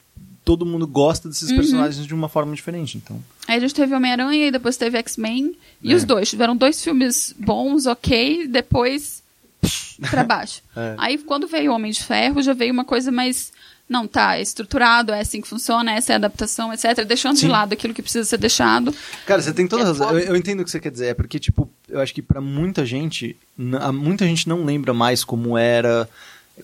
[0.44, 1.56] todo mundo gosta desses Uhum.
[1.56, 3.22] personagens de uma forma diferente, então.
[3.46, 5.54] Aí a gente teve Homem-Aranha e depois teve X-Men.
[5.82, 5.94] E É.
[5.94, 6.28] os dois.
[6.30, 9.22] Tiveram dois filmes bons, ok, depois
[9.60, 10.60] psh, pra baixo.
[10.74, 10.94] É.
[10.98, 13.52] Aí quando veio Homem de Ferro, já veio uma coisa mais.
[13.92, 17.04] Não, tá, é estruturado, é assim que funciona, essa é a adaptação, etc.
[17.06, 17.46] Deixando Sim.
[17.46, 18.94] de lado aquilo que precisa ser deixado.
[19.26, 20.10] Cara, você tem toda É razão.
[20.10, 21.08] Eu, eu entendo o que você quer dizer.
[21.08, 23.36] É porque, tipo, eu acho que pra muita gente,
[23.92, 26.08] muita gente não lembra mais como era,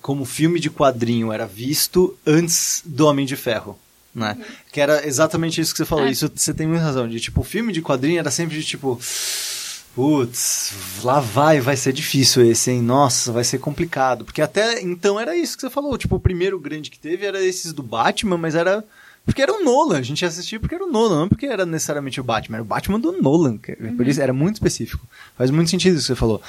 [0.01, 3.79] como o filme de quadrinho era visto antes do Homem de Ferro.
[4.15, 4.37] Né?
[4.73, 6.07] Que era exatamente isso que você falou.
[6.07, 6.11] É.
[6.11, 7.07] Isso você tem muita razão.
[7.07, 8.99] De tipo, o filme de quadrinho era sempre de tipo.
[9.99, 12.81] Putz, lá vai, vai ser difícil esse, hein?
[12.81, 14.25] Nossa, vai ser complicado.
[14.25, 15.99] Porque até então era isso que você falou.
[15.99, 18.85] Tipo, o primeiro grande que teve era esses do Batman, mas era.
[19.25, 22.21] Porque era o Nolan, a gente assistia porque era o Nolan, não porque era necessariamente
[22.21, 25.05] o Batman, era o Batman do Nolan, que- por isso era muito específico.
[25.37, 26.41] Faz muito sentido isso que você falou.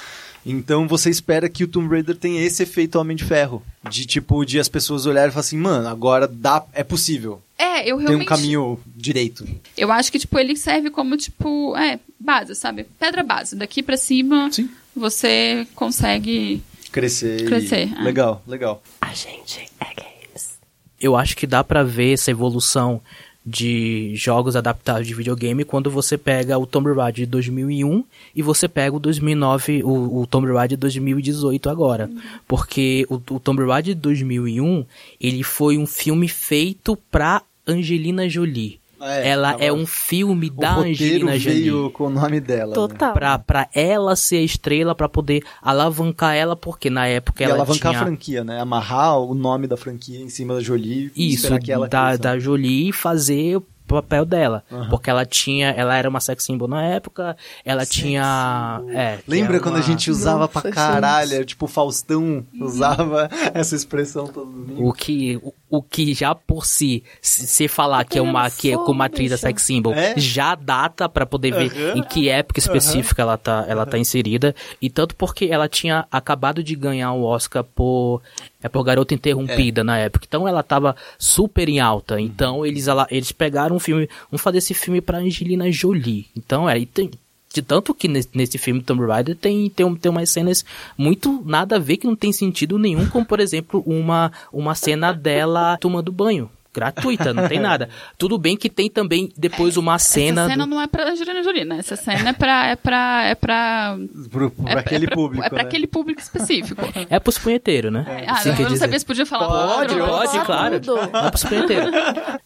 [0.44, 4.44] Então você espera que o Tomb Raider tenha esse efeito Homem de Ferro, de tipo,
[4.44, 8.06] de as pessoas olharem e falar assim, mano, agora dá, é possível, É, eu tem
[8.06, 8.22] realmente.
[8.22, 9.46] um caminho direito.
[9.76, 12.84] Eu acho que, tipo, ele serve como, tipo, é, base, sabe?
[12.98, 13.54] Pedra base.
[13.54, 14.70] Daqui pra cima, Sim.
[14.96, 16.62] você consegue.
[16.90, 17.42] Crescer.
[17.42, 18.02] e- Crescer, é.
[18.02, 18.82] Legal, legal.
[19.00, 20.58] A gente é games.
[21.00, 23.00] eu acho que dá pra ver essa evolução
[23.44, 28.68] de jogos adaptados de videogame quando você pega o Tomb Raider de 2001 e você
[28.68, 32.10] pega o 2009, o, o Tomb Raider de 2018 agora.
[32.46, 34.84] Porque o, o Tomb Raider de 2001,
[35.20, 38.79] ele foi um filme feito pra Angelina Jolie.
[39.00, 42.68] É, Ela é um filme o da Angelina Jolie veio com o nome dela.
[42.68, 42.74] né?
[42.74, 43.12] Total.
[43.12, 47.54] pra, pra ela ser a estrela, pra poder alavancar ela, porque na época E ela
[47.54, 48.02] alavancar tinha...
[48.02, 48.60] a franquia, né?
[48.60, 52.92] Amarrar o nome da franquia em cima da Jolie Isso, que ela da, da Jolie
[52.92, 54.62] fazer o papel dela.
[54.70, 54.88] Aham.
[54.88, 58.80] Porque ela tinha, ela era uma sex symbol na época, ela tinha...
[58.90, 61.44] É, Lembra quando a uma- gente usava Nossa, pra caralho?
[61.44, 64.88] Tipo, o Faustão usava essa expressão todo domingo.
[64.88, 68.76] O que, o, o que já por si, se falar que é uma, que é
[68.76, 70.14] como atriz da sex symbol, É?
[70.18, 71.98] já data pra poder ver Aham.
[71.98, 74.54] em que época específica ela tá, ela tá inserida.
[74.82, 78.20] E tanto porque ela tinha acabado de ganhar o Oscar por,
[78.62, 80.24] é por Garota Interrompida na época.
[80.28, 82.20] Então ela tava super em alta.
[82.20, 86.26] Então eles, ela, eles pegaram um filme, vamos fazer esse filme pra Angelina Jolie.
[86.36, 87.10] Então é, e tem,
[87.52, 90.64] de tanto que nesse, nesse filme Tomb Raider tem, tem, um- tem umas cenas
[90.96, 95.12] muito nada a ver que não tem sentido nenhum, como por exemplo uma, uma cena
[95.12, 96.50] dela tomando banho.
[96.72, 97.88] Gratuita, não tem nada.
[98.16, 100.42] Tudo bem que tem também depois uma cena.
[100.42, 101.78] Essa cena do- não é pra Angelina Jolie, né?
[101.80, 102.66] Essa cena é pra.
[102.68, 103.22] É pra.
[103.24, 103.98] É pra.
[104.30, 105.44] Pro, pra é, aquele é pra, público.
[105.44, 105.64] É pra né?
[105.64, 106.80] aquele público específico.
[107.10, 108.24] É pros punheteiros, né?
[108.24, 108.84] Ah, Assim eu quer não dizer.
[108.84, 109.96] sabia se podia falar Pode.
[109.96, 110.78] Pode, Pode, claro.
[110.78, 111.00] tudo.
[111.16, 111.90] É pros punheteiros.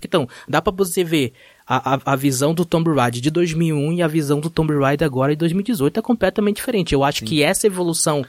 [0.02, 1.34] Então, dá pra você ver
[1.66, 5.06] a, a, a visão do Tomb Raider de 2001 e a visão do Tomb Raider
[5.06, 6.92] agora de 2018 é completamente diferente.
[6.94, 8.24] Eu acho que essa evolução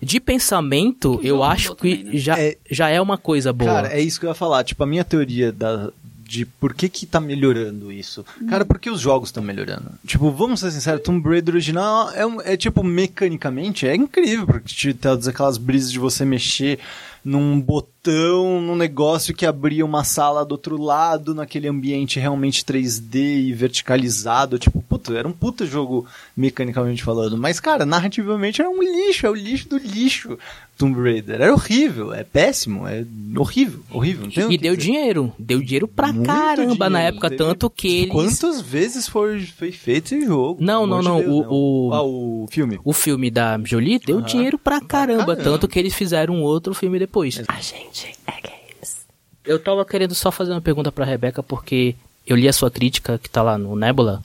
[0.00, 2.18] de pensamento, eu acho que também, né?
[2.18, 3.72] já, É- já é uma coisa boa.
[3.72, 4.62] Cara, é isso que eu ia falar.
[4.62, 5.90] Tipo, a minha teoria da,
[6.22, 8.24] de por que que tá melhorando isso.
[8.48, 9.90] Cara, porque os jogos estão melhorando.
[10.06, 14.68] Tipo, vamos ser sinceros, Tomb Raider original é, um- é tipo, mecanicamente, é incrível, porque
[14.68, 16.78] te todas aquelas brisas de você mexer
[17.28, 23.16] num botão, num negócio que abria uma sala do outro lado, naquele ambiente realmente 3D
[23.48, 24.58] e verticalizado.
[24.60, 27.36] Tipo, puta, era um puta jogo mecanicamente falando.
[27.36, 30.38] Mas, cara, narrativamente era um lixo, é o lixo do lixo.
[30.78, 31.40] Tomb Raider.
[31.40, 33.02] Era horrível, é péssimo, é
[33.34, 34.28] horrível, horrível.
[34.36, 34.90] Não E deu dizer.
[34.92, 35.32] dinheiro.
[35.38, 37.16] Deu dinheiro pra Muito caramba na dinheiro.
[37.16, 38.12] época, Teve- tanto que eles.
[38.12, 40.62] Quantas vezes foi, foi feito esse jogo?
[40.62, 42.78] Não, não, de não, Deus, o- o- Ah, o filme.
[42.84, 45.36] O filme da Jolie deu dinheiro pra caramba, caramba.
[45.36, 47.15] tanto que eles fizeram outro filme depois.
[47.48, 49.06] A gente é games.
[49.44, 51.94] Eu tava querendo só fazer uma pergunta pra Rebeca, porque
[52.26, 54.22] eu li a sua crítica que tá lá no Nebula,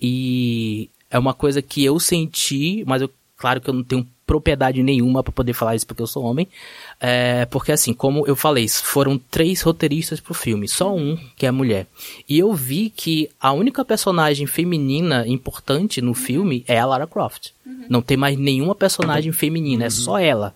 [0.00, 4.82] e é uma coisa que eu senti, mas eu, claro que eu não tenho propriedade
[4.82, 6.48] nenhuma pra poder falar isso porque eu sou homem,
[6.98, 11.50] é, porque assim, como eu falei, foram três roteiristas pro filme, só um que é
[11.50, 11.86] mulher.
[12.26, 17.50] E eu vi que a única personagem feminina importante no filme é a Lara Croft.
[17.90, 20.54] Não tem mais nenhuma personagem feminina, é só ela.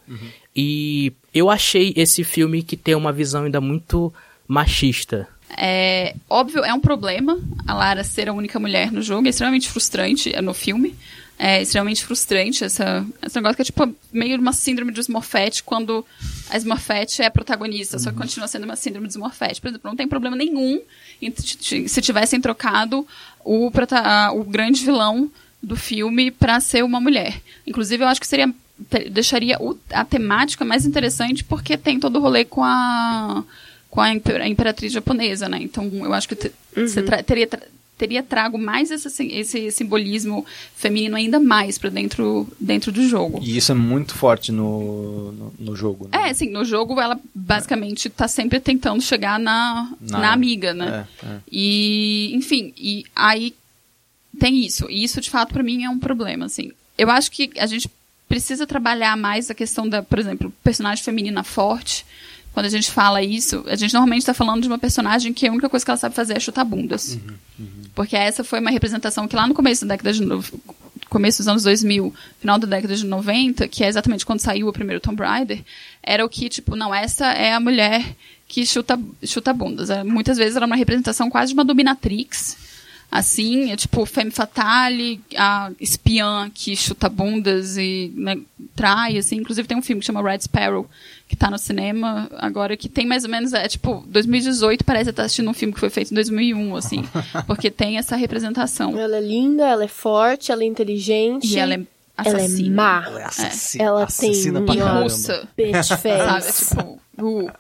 [0.54, 4.12] E eu achei esse filme que tem uma visão ainda muito
[4.48, 5.28] machista.
[5.56, 9.68] É óbvio, é um problema a Lara ser a única mulher no jogo, é extremamente
[9.68, 10.94] frustrante é, no filme.
[11.38, 16.04] É extremamente frustrante essa, esse negócio que é tipo meio uma síndrome de Smurfette quando
[16.48, 19.60] a Smurfette é a protagonista, só que continua sendo uma síndrome de Smurfette.
[19.60, 20.80] Por exemplo, não tem problema nenhum
[21.38, 23.06] se tivessem trocado
[23.44, 23.70] o,
[24.34, 25.30] o grande vilão
[25.62, 27.42] do filme pra ser uma mulher.
[27.66, 28.50] Inclusive, eu acho que seria
[29.10, 33.42] deixaria o- a temática mais interessante porque tem todo o rolê com a
[33.90, 35.58] com a, imper- a imperatriz japonesa, né?
[35.62, 37.62] Então, eu acho que te- você tra- teria tra-
[37.96, 43.40] teria trago mais esse, esse simbolismo feminino ainda mais para dentro, dentro do jogo.
[43.42, 46.28] E isso é muito forte no, no, no jogo, né?
[46.28, 51.06] É, sim, no jogo ela basicamente está sempre tentando chegar na, na, na amiga, né?
[51.22, 51.38] É, é.
[51.50, 53.54] E, enfim, e aí
[54.38, 54.90] tem isso.
[54.90, 56.70] E isso, de fato, para mim é um problema, assim.
[56.98, 57.88] Eu acho que a gente
[58.28, 62.04] precisa trabalhar mais a questão da, por exemplo, personagem feminina forte.
[62.52, 65.52] Quando a gente fala isso, a gente normalmente está falando de uma personagem que a
[65.52, 67.14] única coisa que ela sabe fazer é chutar bundas.
[67.14, 67.82] Uhum, uhum.
[67.94, 70.22] Porque essa foi uma representação que lá no começo da década de
[71.08, 74.72] começo dos anos 2000, final da década de 90, que é exatamente quando saiu o
[74.72, 75.62] primeiro Tomb Raider,
[76.02, 78.16] era o que, tipo, não, essa é a mulher
[78.48, 79.88] que chuta, chuta bundas.
[80.04, 82.56] Muitas vezes era uma representação quase de uma dominatrix,
[83.10, 88.38] assim, é tipo femme fatale, a espiã que chuta bundas e né,
[88.74, 89.36] trai, assim.
[89.36, 90.88] Inclusive tem um filme que chama Red Sparrow,
[91.28, 95.24] que está no cinema agora, que tem mais ou menos, é tipo, 2018 parece estar
[95.24, 97.04] assistindo um filme que foi feito em 2001, assim,
[97.46, 98.98] porque tem essa representação.
[98.98, 101.46] Ela é linda, ela é forte, ela é inteligente.
[101.46, 101.80] E ela é
[102.16, 102.58] assassina.
[102.58, 103.04] Ela é má.
[103.06, 105.48] Ela, é assassina, ela assassina tem pra russa.
[105.56, 106.66] Bitch face.
[106.68, 107.50] Sabe, tipo, uh.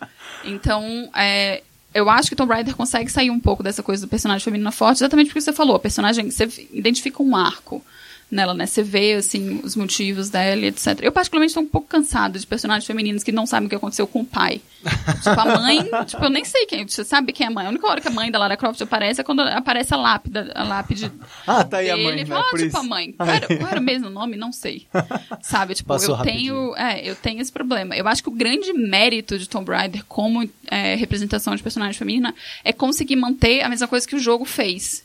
[0.44, 1.62] Então, é,
[1.96, 4.98] eu acho que Tomb Raider consegue sair um pouco dessa coisa do personagem feminino forte,
[4.98, 7.82] exatamente porque você falou, a personagem, você identifica um arco
[8.30, 8.66] nela, né?
[8.66, 10.98] Você vê, assim, os motivos dela, etc.
[11.00, 14.06] Eu, particularmente, estou um pouco cansada de personagens femininos que não sabem o que aconteceu
[14.06, 14.60] com o pai.
[14.82, 17.66] tipo, a mãe, tipo, eu nem sei quem, você sabe quem é a mãe.
[17.66, 20.38] A única hora que a mãe da Lara Croft aparece é quando aparece a lápide,
[20.54, 21.12] a lápide
[21.46, 22.00] Ah, tá aí dele.
[22.00, 22.36] a mãe, Ele né?
[22.36, 23.12] ah, tipo, a mãe.
[23.12, 24.36] Qual era, qual era o mesmo nome?
[24.36, 24.86] Não sei.
[25.40, 26.76] Sabe, tipo, Passou eu tenho, rapidinho.
[26.76, 27.94] é, eu tenho esse problema.
[27.96, 32.34] Eu acho que o grande mérito de Tomb Raider como é, representação de personagem feminina
[32.64, 35.04] é conseguir manter a mesma coisa que o jogo fez.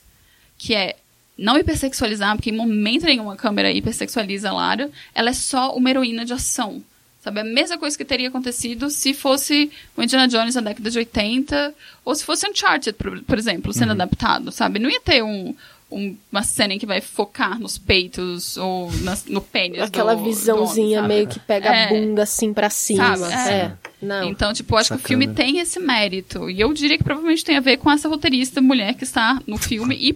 [0.58, 0.96] Que é
[1.42, 4.90] não hipersexualizar, porque em momento nenhum a câmera hipersexualiza a Lara.
[5.14, 6.82] Ela é só uma heroína de ação.
[7.24, 7.40] Sabe?
[7.40, 11.74] A mesma coisa que teria acontecido se fosse o Indiana Jones na década de 80,
[12.04, 14.80] ou se fosse Uncharted, por, por exemplo, sendo adaptado, sabe?
[14.80, 15.54] Não ia ter um,
[15.92, 20.24] um- uma cena em que vai focar nos peitos ou nas- no pênis Aquela do-
[20.24, 21.86] visãozinha do homem, meio que pega É.
[21.86, 23.16] a bunda assim pra cima.
[23.18, 23.34] Sabe?
[23.34, 23.54] É.
[23.56, 23.72] É.
[24.02, 24.24] Não.
[24.28, 25.08] Então, tipo, eu acho que o Sacana.
[25.08, 26.50] filme tem esse mérito.
[26.50, 29.60] E eu diria que provavelmente tem a ver com essa roteirista mulher que está no
[29.60, 30.12] filme e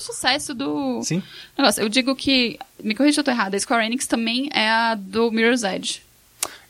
[0.00, 1.22] pro sucesso do Sim.
[1.56, 1.82] negócio.
[1.82, 4.94] Eu digo que, me corrija se eu tô errada, a Square Enix também é a
[4.94, 6.02] do Mirror's Edge.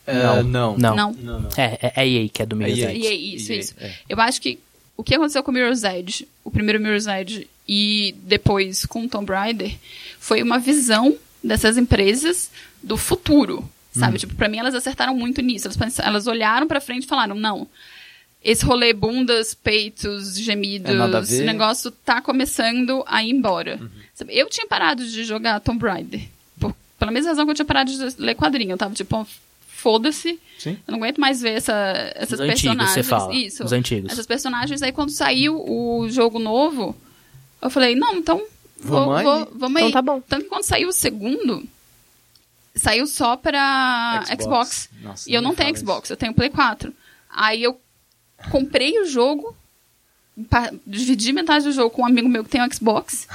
[0.07, 0.77] É, não.
[0.77, 0.77] Não.
[0.77, 0.97] Não.
[0.97, 1.49] Não, não.
[1.57, 2.91] É, é, é EA que é do Mirror's EA.
[2.91, 3.01] Edge.
[3.01, 3.75] E é isso, EA, isso.
[3.79, 3.95] é.
[4.09, 4.59] Eu acho que
[4.97, 9.09] o que aconteceu com o Mirror's Edge, o primeiro Mirror's Edge, e depois com o
[9.09, 9.75] Tomb Raider,
[10.19, 12.51] foi uma visão dessas empresas
[12.83, 14.19] do futuro, sabe?
[14.19, 15.69] Tipo, pra mim elas acertaram muito nisso.
[15.69, 17.67] Elas, elas olharam pra frente e falaram, não,
[18.43, 21.19] esse rolê bundas, peitos, gemidos, É ver.
[21.23, 23.79] esse negócio tá começando a ir embora.
[24.15, 24.37] Sabe?
[24.37, 26.23] Eu tinha parado de jogar Tomb Raider,
[26.59, 28.73] por, pela mesma razão que eu tinha parado de ler quadrinho.
[28.73, 29.27] Eu tava tipo,
[29.69, 31.73] foda-se, eu não aguento mais ver essa,
[32.15, 32.93] essas Os antigos, personagens.
[32.95, 33.35] você fala.
[33.35, 33.65] Isso.
[33.65, 34.13] Os antigos.
[34.13, 34.83] Essas personagens.
[34.83, 36.97] Aí quando saiu o jogo novo,
[37.63, 38.43] eu falei, não, então.
[38.83, 39.25] Vou, Vamos aí.
[39.25, 39.89] vou- vamos aí.
[39.89, 40.23] Então tá bom.
[40.27, 41.63] Tanto que quando saiu o segundo,
[42.75, 44.43] saiu só pra Xbox.
[44.43, 44.91] Xbox.
[45.03, 46.93] Nossa, e eu não tenho Xbox, eu tenho Play 4.
[47.31, 47.79] Aí eu
[48.51, 49.55] comprei o jogo,
[50.87, 53.27] dividi metade do jogo com um amigo meu que tem um Xbox.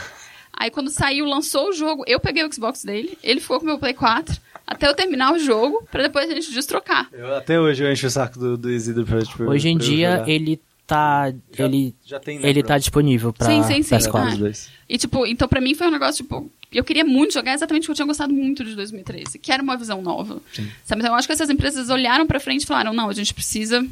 [0.53, 3.67] Aí quando saiu, lançou o jogo, eu peguei o Xbox dele, ele ficou com o
[3.67, 7.07] meu Play 4, até eu terminar o jogo, pra depois a gente destrocar.
[7.11, 10.11] Eu, até hoje eu encho o saco do, do Isidro pra, tipo, Hoje em dia
[10.17, 10.29] jogar.
[10.29, 11.31] ele tá.
[11.51, 13.95] Já- ele já tem, né, ele pra- tá disponível pra Sim, sim, sim.
[13.95, 14.15] PS4.
[14.15, 14.27] Ah.
[14.31, 14.69] Os dois.
[14.87, 17.91] E, tipo, então pra mim foi um negócio, tipo, eu queria muito jogar exatamente porque
[17.91, 20.41] eu tinha gostado muito de 2013, que era uma visão nova.
[20.85, 21.01] Sabe?
[21.01, 23.85] Então eu acho que essas empresas olharam pra frente e falaram, não, a gente precisa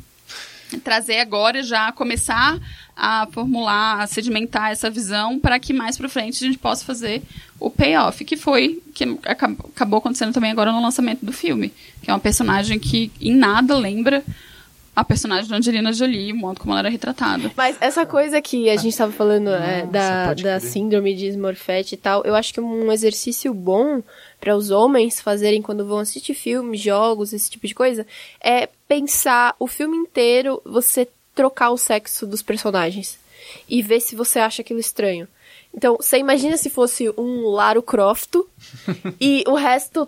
[0.79, 2.59] trazer agora já começar
[2.95, 7.21] a formular, a sedimentar essa visão para que mais pra frente a gente possa fazer
[7.59, 12.09] o payoff, que foi que acab- acabou acontecendo também agora no lançamento do filme, que
[12.09, 14.23] é uma personagem que em nada lembra
[14.95, 17.51] a personagem da Angelina Jolie, o modo como ela era retratada.
[17.55, 21.97] Mas essa coisa que a gente tava falando é, da, da síndrome de Smurfette e
[21.97, 24.03] tal, eu acho que um exercício bom
[24.39, 28.05] para os homens fazerem quando vão assistir filmes, jogos, esse tipo de coisa,
[28.39, 33.17] é pensar o filme inteiro, você trocar o sexo dos personagens
[33.67, 35.27] e ver se você acha aquilo estranho.
[35.73, 38.35] Então, você imagina se fosse um Laro Croft
[39.19, 40.07] e o resto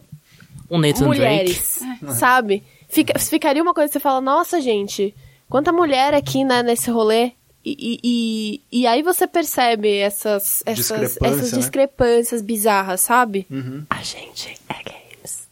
[0.70, 1.06] O Nathan Drake.
[1.08, 1.80] mulheres,
[2.14, 2.62] sabe?
[2.88, 5.14] Fica, ficaria uma coisa que você fala, nossa, gente,
[5.50, 7.32] quanta mulher aqui né, nesse rolê.
[7.64, 8.00] E, e,
[8.72, 11.58] e, e aí você percebe essas, essas, Discrepância, essas né?
[11.58, 13.48] discrepâncias bizarras, sabe?
[13.50, 13.84] Uhum.
[13.90, 15.48] A gente é games.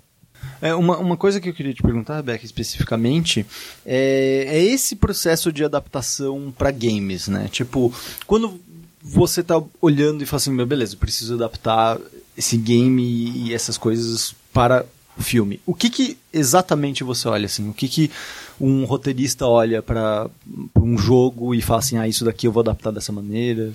[0.61, 3.45] É, uma, uma coisa que eu queria te perguntar, Beck, especificamente,
[3.83, 7.49] é, é esse processo de adaptação para games, né?
[7.51, 7.91] Tipo,
[8.27, 8.61] quando
[9.01, 11.99] você tá olhando e fala assim, meu, beleza, eu preciso adaptar
[12.37, 14.85] esse game e, e essas coisas para
[15.21, 15.59] filme.
[15.65, 17.69] O que que exatamente você olha, assim?
[17.69, 18.11] O que que
[18.59, 20.29] um roteirista olha para
[20.75, 23.73] um jogo e fala assim, ah, isso daqui eu vou adaptar dessa maneira?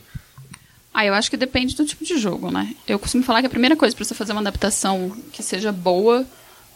[0.93, 2.75] Ah, eu acho que depende do tipo de jogo, né?
[2.87, 6.27] Eu costumo falar que a primeira coisa para você fazer uma adaptação que seja boa,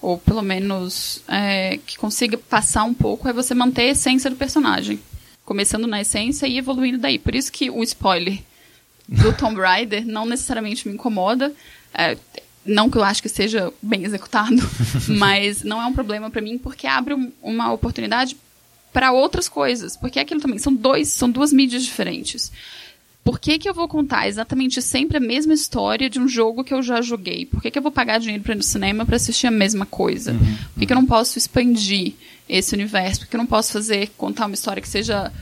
[0.01, 4.37] ou pelo menos é, que consiga passar um pouco, é você manter a essência do
[4.37, 5.01] personagem.
[5.44, 7.18] Começando na essência e evoluindo daí.
[7.18, 8.38] Por isso que o spoiler
[9.09, 11.53] do Tomb Raider não necessariamente me incomoda.
[11.92, 12.16] É,
[12.64, 14.57] não que eu acho que seja bem executado,
[15.09, 18.37] mas não é um problema para mim porque abre um, uma oportunidade
[18.92, 19.96] para outras coisas.
[19.96, 22.53] Porque é aquilo também são dois, são duas mídias diferentes.
[23.25, 26.75] Por que, que eu vou contar exatamente sempre a mesma história de um jogo que
[26.75, 27.46] eu já joguei?
[27.46, 29.87] Por que, que eu vou pagar dinheiro para ir no cinema para assistir a mesma
[29.87, 30.33] coisa?
[30.33, 32.14] Uhum, Por que, que eu não posso expandir
[32.48, 33.20] esse universo?
[33.20, 35.33] Por que eu não posso fazer, contar uma história que seja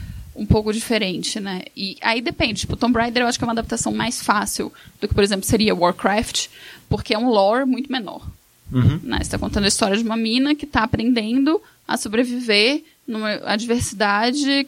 [0.41, 1.65] um pouco diferente, né?
[1.77, 2.61] E aí depende.
[2.61, 5.45] Tipo, Tomb Raider eu acho que é uma adaptação mais fácil do que, por exemplo,
[5.45, 6.47] seria Warcraft,
[6.89, 8.27] porque é um lore muito menor.
[8.73, 8.99] Uhum.
[9.03, 9.19] Né?
[9.19, 14.67] Você está contando a história de uma mina que está aprendendo a sobreviver numa adversidade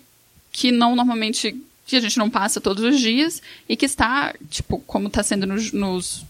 [0.52, 1.56] que não normalmente
[1.86, 5.46] que a gente não passa todos os dias e que está, tipo, como está sendo
[5.46, 6.24] nos, nos,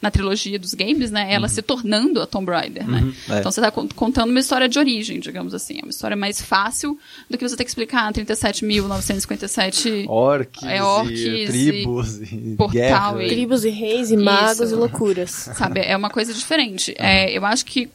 [0.00, 1.32] na trilogia dos games, né?
[1.32, 1.52] Ela uhum.
[1.52, 3.00] se tornando a Tomb Raider, né?
[3.02, 3.38] Uhum, é.
[3.38, 5.78] Então você está contando uma história de origem, digamos assim.
[5.78, 11.20] É uma história mais fácil do que você ter que explicar 37.957 orques, é, orques
[11.20, 13.28] e tribos, e portal, e...
[13.28, 14.74] tribos e reis e magos Isso.
[14.74, 15.30] e loucuras.
[15.30, 15.80] Sabe?
[15.80, 16.92] É uma coisa diferente.
[16.92, 17.04] Uhum.
[17.04, 17.90] É, eu acho que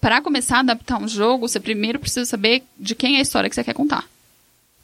[0.00, 3.48] para começar a adaptar um jogo, você primeiro precisa saber de quem é a história
[3.48, 4.08] que você quer contar.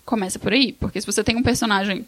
[0.04, 2.04] Começa por aí, porque se você tem um personagem.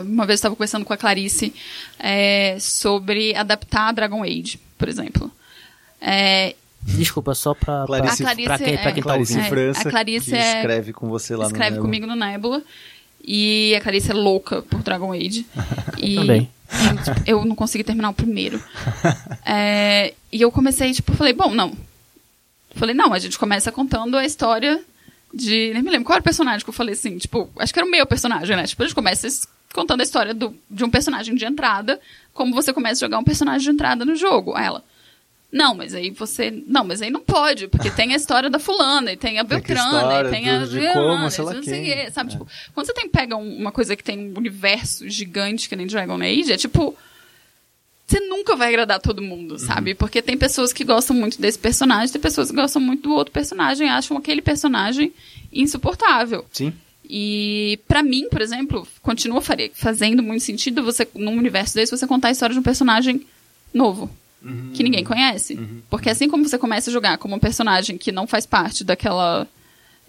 [0.00, 1.54] Uma vez eu estava conversando com a Clarice
[1.98, 5.30] é, sobre adaptar Dragon Age, por exemplo.
[6.00, 8.44] É, Desculpa, só pra, Clarice, pra, pra quem,
[8.78, 9.40] pra quem é, tá ouvindo.
[9.40, 12.62] É, França, a Clarice que é, escreve com você lá escreve no comigo no Nebula.
[13.26, 15.44] E a Clarice é louca por Dragon Age.
[15.98, 16.50] e Também.
[17.26, 18.62] Eu, eu não consegui terminar o primeiro.
[19.48, 21.72] É, e eu comecei, tipo, falei, bom, não.
[22.74, 24.82] Falei, não, a gente começa contando a história
[25.32, 25.70] de.
[25.72, 27.86] Nem me lembro qual era o personagem que eu falei assim, tipo, acho que era
[27.86, 28.64] o meu personagem, né?
[28.64, 29.28] Tipo, a gente começa
[29.76, 32.00] contando a história do, de um personagem de entrada,
[32.32, 34.54] como você começa a jogar um personagem de entrada no jogo.
[34.54, 34.82] Aí ela.
[35.52, 36.50] Não, mas aí você.
[36.66, 40.26] Não, mas aí não pode, porque tem a história da fulana, e tem a Beltrana,
[40.26, 40.66] e tem a.
[41.30, 42.30] Sei lá não sei, sabe?
[42.30, 42.32] É.
[42.32, 46.20] Tipo, quando você tem, pega uma coisa que tem um universo gigante que nem Dragon
[46.20, 46.96] Age, é tipo
[48.06, 49.90] você nunca vai agradar todo mundo, sabe?
[49.90, 49.96] Uhum.
[49.96, 53.32] Porque tem pessoas que gostam muito desse personagem, tem pessoas que gostam muito do outro
[53.32, 55.12] personagem, acham aquele personagem
[55.52, 56.46] insuportável.
[56.52, 56.72] Sim.
[57.08, 59.42] E para mim, por exemplo, continua
[59.74, 63.26] fazendo muito sentido você num universo desse você contar a história de um personagem
[63.72, 64.10] novo.
[64.42, 64.70] Uhum.
[64.74, 65.54] Que ninguém conhece.
[65.54, 65.82] Uhum.
[65.88, 69.46] Porque assim como você começa a jogar como um personagem que não faz parte daquela,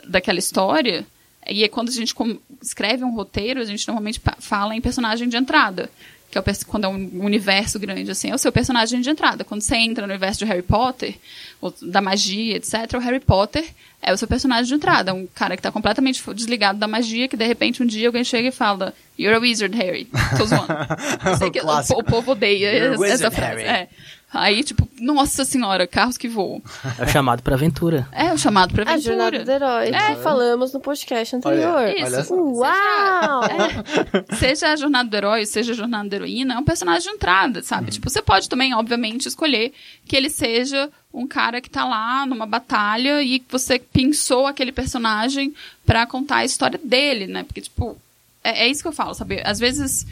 [0.08, 1.06] daquela história,
[1.50, 2.14] e quando a gente
[2.62, 5.90] escreve um roteiro, a gente normalmente fala em personagem de entrada
[6.30, 9.44] que é o, quando é um universo grande, assim, é o seu personagem de entrada.
[9.44, 11.16] Quando você entra no universo de Harry Potter,
[11.62, 13.66] ou da magia, etc., o Harry Potter
[14.02, 15.14] é o seu personagem de entrada.
[15.14, 18.50] Um cara que está completamente desligado da magia, que de repente um dia alguém chega
[18.50, 20.08] e fala You're a wizard, Harry.
[20.38, 20.68] Tô zoando.
[21.40, 23.64] sei que o, o, povo odeia essa frase.
[23.64, 23.88] É.
[24.34, 26.62] Aí, tipo, nossa senhora, carros que voam.
[27.00, 28.08] É o chamado pra aventura.
[28.12, 29.14] É o chamado pra aventura.
[29.14, 29.88] A jornada do herói.
[29.88, 30.16] É.
[30.16, 31.76] Que falamos no podcast anterior.
[31.76, 32.36] Olha, Isso.
[32.36, 33.44] Uau!
[33.44, 37.10] Seja, é, seja a jornada do herói, seja a jornada da heroína, é um personagem
[37.10, 37.86] de entrada, sabe?
[37.86, 37.92] Uhum.
[37.92, 39.74] Tipo, você pode também, obviamente, escolher
[40.06, 45.56] que ele seja um cara que tá lá numa batalha e você pensou aquele personagem
[45.86, 47.44] para contar a história dele, né?
[47.44, 47.98] Porque, tipo,
[48.44, 49.42] é, é isso que eu falo, sabe?
[49.44, 50.06] Às vezes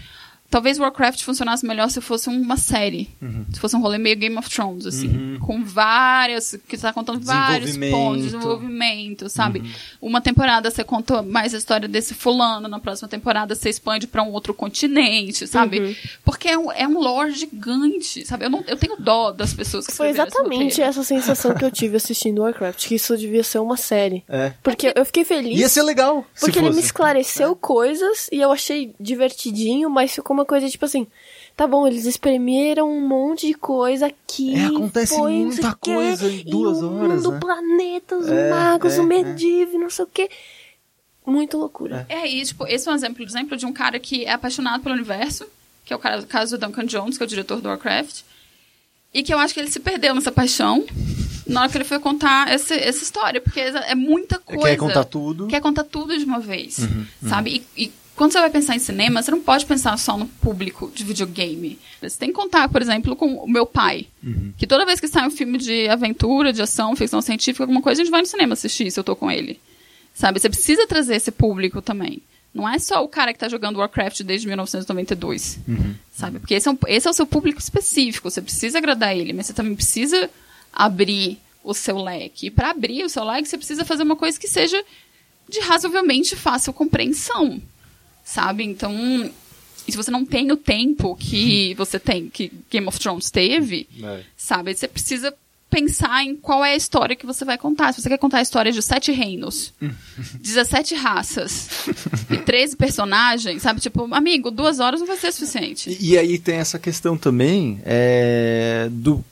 [0.49, 3.10] Talvez Warcraft funcionasse melhor se fosse uma série.
[3.21, 3.45] Uhum.
[3.51, 5.08] Se fosse um rolê meio Game of Thrones, assim.
[5.08, 5.39] Uhum.
[5.39, 6.58] Com várias.
[6.67, 9.60] Que você tá contando vários pontos de desenvolvimento, sabe?
[9.60, 9.71] Uhum.
[10.01, 14.23] Uma temporada você conta mais a história desse fulano, na próxima temporada você expande para
[14.23, 15.79] um outro continente, sabe?
[15.79, 15.95] Uhum.
[16.23, 18.45] Porque é um, é um lore gigante, sabe?
[18.45, 21.97] Eu, não, eu tenho dó das pessoas que Foi exatamente essa sensação que eu tive
[21.97, 24.23] assistindo Warcraft, que isso devia ser uma série.
[24.29, 24.53] É.
[24.63, 25.60] Porque eu fiquei feliz.
[25.60, 26.25] Ia ser legal.
[26.39, 27.55] Porque ele me esclareceu é.
[27.60, 31.08] coisas e eu achei divertidinho, mas ficou uma coisa tipo assim.
[31.56, 34.56] Tá bom, eles espremeram um monte de coisa aqui.
[34.56, 37.24] É, acontece foi, muita coisa em duas horas.
[37.24, 37.39] Do né?
[37.39, 40.30] planetas, é, magos, é, o Medivh, não sei o quê.
[41.26, 42.06] Muito loucura.
[42.10, 44.95] É, e tipo, esse é um exemplo, exemplo de um cara que é apaixonado pelo
[44.95, 45.48] universo,
[45.86, 48.21] que é o cara, caso do Duncan Jones, que é o diretor do Warcraft.
[49.13, 50.86] E que eu acho que ele se perdeu nessa paixão
[51.48, 54.63] na hora que ele foi contar essa, essa história, porque é muita coisa.
[54.63, 55.48] Quer contar tudo.
[55.48, 57.52] Quer contar tudo de uma vez, uhum, sabe?
[57.52, 57.63] Uhum.
[57.78, 60.89] E, e quando você vai pensar em cinema, você não pode pensar só no público
[60.95, 61.77] de videogame.
[62.02, 64.08] Você tem que contar, por exemplo, com o meu pai.
[64.23, 64.54] Uhum.
[64.58, 68.02] Que toda vez que sai um filme de aventura, de ação, ficção científica, alguma coisa,
[68.02, 69.60] a gente vai no cinema assistir se eu tô com ele.
[70.13, 70.39] Sabe?
[70.39, 72.21] Você precisa trazer esse público também.
[72.54, 75.60] Não é só o cara que está jogando Warcraft desde 1992.
[75.67, 75.96] Uhum.
[76.13, 76.39] Sabe?
[76.39, 78.31] Porque esse é, um, esse é o seu público específico.
[78.31, 80.29] Você precisa agradar ele, mas você também precisa
[80.71, 82.48] abrir o seu leque.
[82.48, 84.81] E para abrir o seu leque, você precisa fazer uma coisa que seja
[85.50, 87.62] de razoavelmente fácil compreensão
[88.26, 88.63] sabe?
[88.65, 88.92] Então,
[89.88, 93.88] E se você não tem o tempo que você tem, que Game of Thrones teve,
[94.04, 94.21] É.
[94.36, 94.73] sabe?
[94.73, 95.32] Você precisa
[95.69, 97.94] pensar em qual é a história que você vai contar.
[97.94, 99.73] Se você quer contar a história de sete reinos,
[100.42, 101.67] 17 raças
[102.32, 103.80] e 13 personagens, sabe?
[103.80, 105.90] Tipo, amigo, duas horas não vai ser suficiente.
[106.00, 109.23] E, e aí tem essa questão também é, do.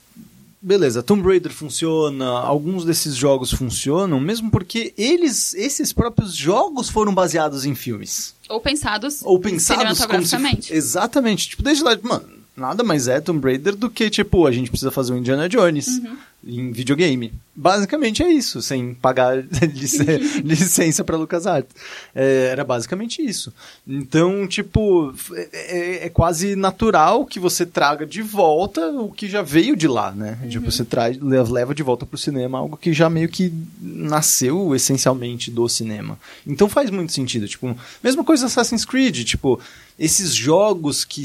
[0.66, 7.14] Beleza, Tomb Raider funciona, alguns desses jogos funcionam, mesmo porque eles, esses próprios jogos foram
[7.14, 8.34] baseados em filmes.
[8.48, 10.30] Ou pensados, Ou pensados como se...
[10.30, 10.74] cinematograficamente.
[10.74, 11.50] Exatamente.
[11.50, 14.92] Tipo, desde lá, mano, nada mais é Tomb Raider do que, tipo, a gente precisa
[14.92, 16.18] fazer um Indiana Jones Uhum.
[16.46, 17.34] em videogame.
[17.56, 21.70] Basicamente é isso, sem pagar lic- licença pra LucasArts.
[22.16, 23.54] É, era basicamente isso.
[23.88, 29.42] Então, tipo, é, é- é quase natural que você traga de volta o que já
[29.42, 30.38] veio de lá, né?
[30.50, 35.50] Tipo, você traz, leva de volta pro cinema algo que já meio que nasceu essencialmente
[35.52, 36.18] do cinema.
[36.46, 37.48] Então faz muito sentido.
[37.48, 39.60] Tipo, mesma coisa Assassin's Creed, tipo,
[39.98, 41.24] esses jogos que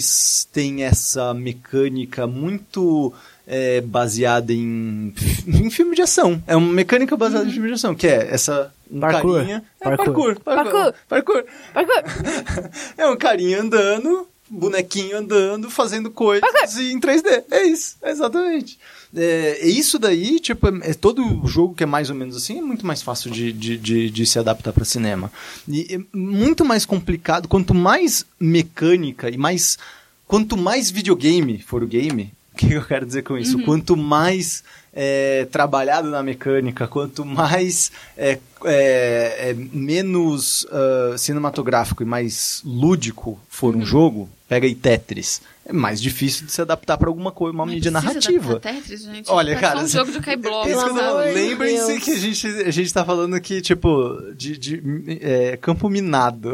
[0.53, 3.13] têm essa mecânica muito
[3.47, 5.15] é, baseada em,
[5.47, 6.43] em filme de ação.
[6.47, 9.39] É uma mecânica baseada em filme de ação, que é essa um Parkour.
[9.39, 9.65] carinha.
[9.81, 10.05] É, Parkour.
[10.05, 10.41] parkour.
[10.41, 10.95] Parkour.
[11.09, 11.45] Parkour.
[11.73, 12.05] Parkour.
[12.97, 17.45] É um carinha andando, bonequinho andando, fazendo coisas em 3D.
[17.51, 18.79] É isso, exatamente.
[19.17, 22.63] É, isso daí, tipo, é, é todo jogo que é mais ou menos assim, é
[22.63, 25.33] muito mais fácil de, de, de, de se adaptar para cinema.
[25.67, 29.79] E é muito mais complicado, quanto mais mecânica e mais.
[30.27, 33.63] Quanto mais videogame for o game, o que eu quero dizer com isso?
[33.63, 42.07] Quanto mais é, trabalhado na mecânica, quanto mais é, é, é, menos ah, cinematográfico e
[42.07, 47.11] mais lúdico for um jogo, pega aí Tetris, é mais difícil de se adaptar para
[47.11, 48.59] alguma coisa, uma Não mídia precisa narrativa.
[48.59, 49.31] Tetris, gente.
[49.31, 50.17] Olha, é cara, um jogo de.
[50.17, 54.83] É de Lembrem-se que a gente, a gente tá falando aqui, tipo, de, de
[55.21, 56.53] é, campo minado.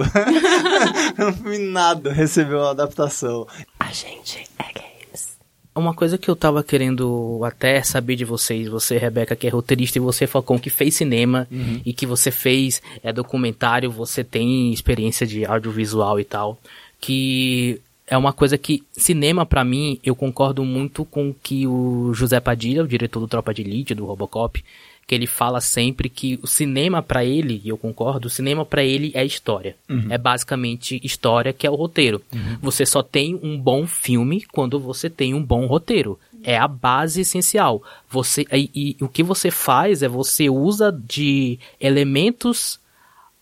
[1.15, 3.47] campo minado recebeu uma adaptação.
[3.79, 5.39] A gente é games.
[5.77, 9.97] Uma coisa que eu tava querendo até saber de vocês, você, Rebeca, que é roteirista,
[9.99, 11.47] e você, Falcão, que fez cinema
[11.87, 16.59] e que você fez é, documentário, você tem experiência de audiovisual e tal,
[17.01, 22.13] que é uma coisa que, cinema pra mim, eu concordo muito com o que o
[22.15, 24.63] José Padilha, o diretor do Tropa de Elite, do Robocop,
[25.07, 28.83] que ele fala sempre que o cinema pra ele, e eu concordo, o cinema pra
[28.83, 29.77] ele é história.
[30.11, 32.23] É basicamente história que é o roteiro.
[32.61, 36.19] Você só tem um bom filme quando você tem um bom roteiro.
[36.43, 37.83] É a base essencial.
[38.11, 42.79] Você e, e o que você faz é você usa de elementos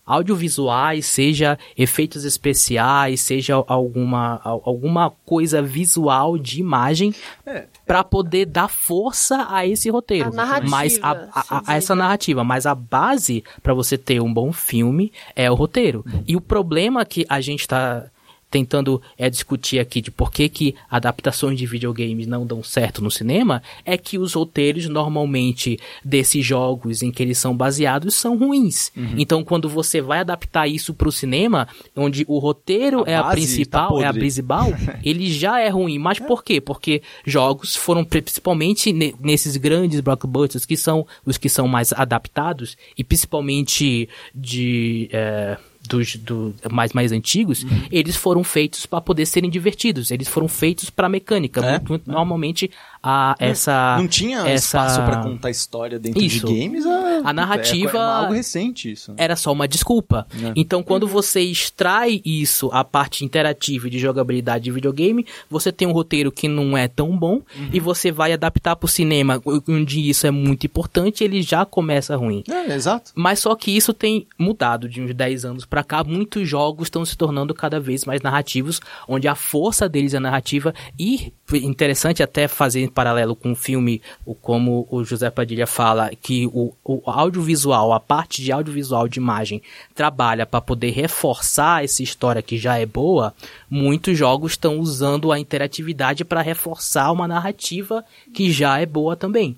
[0.05, 7.13] audiovisuais, seja efeitos especiais, seja alguma, al- alguma coisa visual de imagem
[7.45, 7.65] É.
[7.85, 10.29] para poder dar força a esse roteiro.
[10.29, 14.33] A narrativa, Mas a, a- a- essa narrativa, mas a base para você ter um
[14.33, 16.05] bom filme é o roteiro.
[16.27, 18.05] E o problema que a gente tá
[18.53, 23.09] tentando é discutir aqui de por que, que adaptações de videogames não dão certo no
[23.09, 28.91] cinema é que os roteiros normalmente desses jogos em que eles são baseados são ruins.
[28.95, 29.15] Uhum.
[29.17, 33.35] Então quando você vai adaptar isso pro cinema, onde o roteiro A é a base
[33.37, 34.67] principal, tá é a principal,
[35.03, 35.97] ele já é ruim.
[35.97, 36.61] Mas por quê?
[36.61, 41.91] Porque jogos foram pri- principalmente ne- nesses grandes blockbusters que são os que são mais
[41.91, 45.57] adaptados e principalmente de é,
[45.87, 47.69] dos do, mais mais antigos, Uhum.
[47.91, 50.11] eles foram feitos para poder serem divertidos.
[50.11, 51.59] Eles foram feitos para mecânica.
[51.65, 52.71] É, Muito- Normalmente
[53.03, 56.45] a essa Não tinha essa espaço pra contar história dentro Isso.
[56.47, 56.85] de games?
[56.85, 59.13] ah, A narrativa- É, é algo recente isso.
[59.17, 60.25] era só uma desculpa.
[60.41, 60.53] É.
[60.55, 65.87] Então, quando você extrai isso, a parte interativa e de jogabilidade de videogame, você tem
[65.87, 67.41] um roteiro que não é tão bom
[67.73, 72.43] e você vai adaptar pro cinema, onde isso é muito importante, ele já começa ruim.
[72.49, 73.11] É, exato.
[73.15, 76.03] Mas só que isso tem mudado de uns 10 anos pra cá.
[76.03, 80.73] Muitos jogos estão se tornando cada vez mais narrativos, onde a força deles é narrativa.
[80.97, 86.11] E interessante até fazer em paralelo com o filme, o- como o José Padilha fala,
[86.21, 89.61] que o, o audiovisual, a parte de audiovisual de imagem,
[89.95, 93.33] trabalha para poder reforçar essa história que já é boa.
[93.69, 99.55] Muitos jogos estão usando a interatividade para reforçar uma narrativa que já é boa também.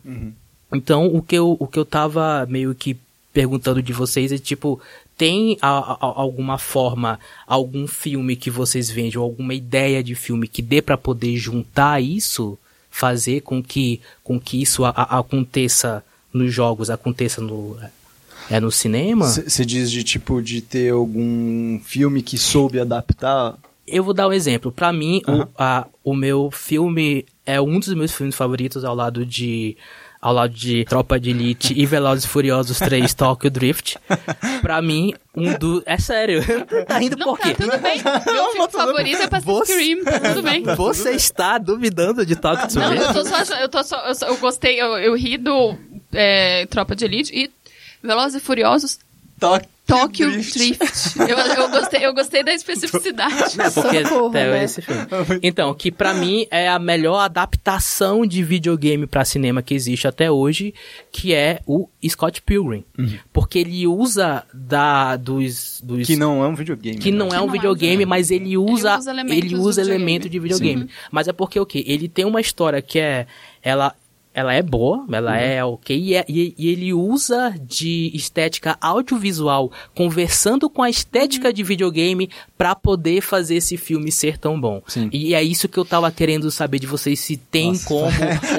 [0.73, 2.97] Então, o que eu, o que eu tava meio que
[3.31, 4.79] perguntando de vocês é tipo,
[5.17, 10.61] tem a- a- alguma forma, algum filme que vocês vejam, alguma ideia de filme que
[10.61, 12.57] dê pra poder juntar isso,
[12.91, 16.03] fazer com que, com que isso a- aconteça
[16.33, 17.77] nos jogos, aconteça no,
[18.49, 19.25] é no cinema?
[19.25, 23.57] Você diz de tipo de ter algum filme que soube adaptar.
[23.87, 24.71] Eu vou dar um exemplo.
[24.71, 25.43] Pra mim, Aham.
[25.43, 29.77] o, a- o meu filme é um dos meus filmes favoritos ao lado de
[30.21, 33.97] ao lado de Tropa de Elite e Velozes e Furiosos 3 Tokyo Drift,
[34.61, 35.83] pra mim, um do...
[35.85, 36.41] É sério,
[36.87, 37.53] tá rindo Não, por quê?
[37.53, 38.01] tá tudo bem.
[38.33, 40.63] Meu filme favorito é Pacific Você- Rim, tá tudo bem.
[40.75, 43.07] Você está duvidando de Tokyo Não, Drift?
[43.07, 45.75] eu tô só, eu tô só, eu, só- eu gostei, eu, eu ri do
[46.13, 47.51] é, Tropa de Elite e
[48.01, 48.99] Velozes e Furiosos
[49.85, 50.75] Tokyo Drift.
[51.19, 53.59] Eu, eu gostei, eu gostei da especificidade.
[53.61, 54.63] É porque Socorro, é né?
[54.63, 55.01] esse filme.
[55.43, 60.29] Então, que pra mim é a melhor adaptação de videogame pra cinema que existe até
[60.29, 60.73] hoje,
[61.11, 62.83] que é o Scott Pilgrim.
[63.31, 66.97] Porque ele usa da dos, dos Que não é um videogame.
[66.97, 67.35] que não né?
[67.35, 68.05] é um não é um videogame, videogame.
[68.05, 70.03] mas ele usa usa elementos ele usa videogame.
[70.03, 70.89] elementos de videogame.
[71.11, 71.83] Mas é porque o quê?
[71.87, 73.27] Ele tem uma história que é
[73.61, 73.95] ela
[74.35, 75.37] ela é boa, ela Uhum.
[75.37, 81.51] é ok, e, é- e- e ele usa de estética audiovisual, conversando com a estética
[81.53, 84.81] de videogame pra poder fazer esse filme ser tão bom.
[84.87, 85.09] Sim.
[85.11, 87.85] E é isso que eu tava querendo saber de vocês, se tem Nossa.
[87.87, 88.05] como,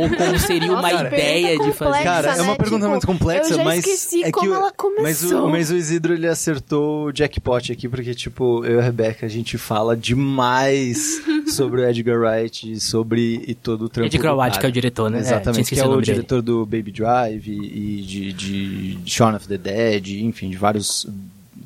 [0.01, 1.91] ou como seria uma Nossa, ideia pergunta de fazer.
[1.93, 2.57] complexa, Cara, é uma né?
[2.59, 3.79] pergunta Tipo, muito complexa, eu já mas.
[3.87, 4.73] esqueci é como que o- ela
[5.03, 5.49] Mas o, começou.
[5.51, 9.29] mas o Isidro ele acertou o jackpot aqui, porque, tipo, eu e a Rebeca, a
[9.29, 14.07] gente fala demais sobre o Edgar Wright e sobre e todo o trampo.
[14.07, 15.19] Edgar Wright, que é o diretor, né?
[15.19, 16.15] É, Exatamente, que esquecido é o o nome dele.
[16.17, 21.07] diretor do Baby Drive e, e de, de Shaun of the Dead, enfim, de vários,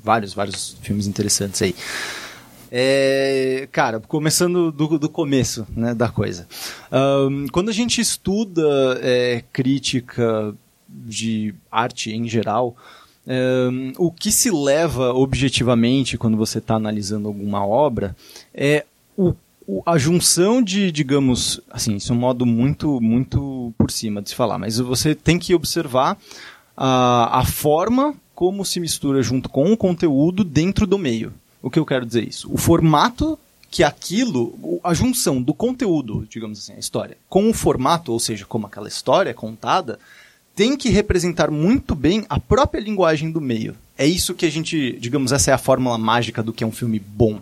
[0.02, 1.74] vários, vários filmes interessantes aí.
[2.72, 6.46] É, cara, começando do, do começo né, da coisa.
[6.90, 8.62] Ahn, quando a gente estuda
[9.02, 10.54] é, crítica
[10.88, 12.76] de arte em geral,
[13.98, 18.16] o que se leva objetivamente quando você está analisando alguma obra
[18.52, 18.84] é
[19.16, 19.34] o-
[19.84, 24.34] a junção de, digamos, assim, isso é um modo muito, muito por cima de se
[24.34, 26.16] falar, mas você tem que observar
[26.76, 31.32] a, a forma como se mistura junto com o conteúdo dentro do meio.
[31.62, 32.50] O que eu quero dizer é isso?
[32.52, 33.38] O formato
[33.70, 38.44] que aquilo, a junção do conteúdo, digamos assim, a história, com o formato, ou seja,
[38.44, 39.98] como aquela história é contada,
[40.56, 43.76] tem que representar muito bem a própria linguagem do meio.
[43.96, 46.72] É isso que a gente, digamos, essa é a fórmula mágica do que é um
[46.72, 47.40] filme bom.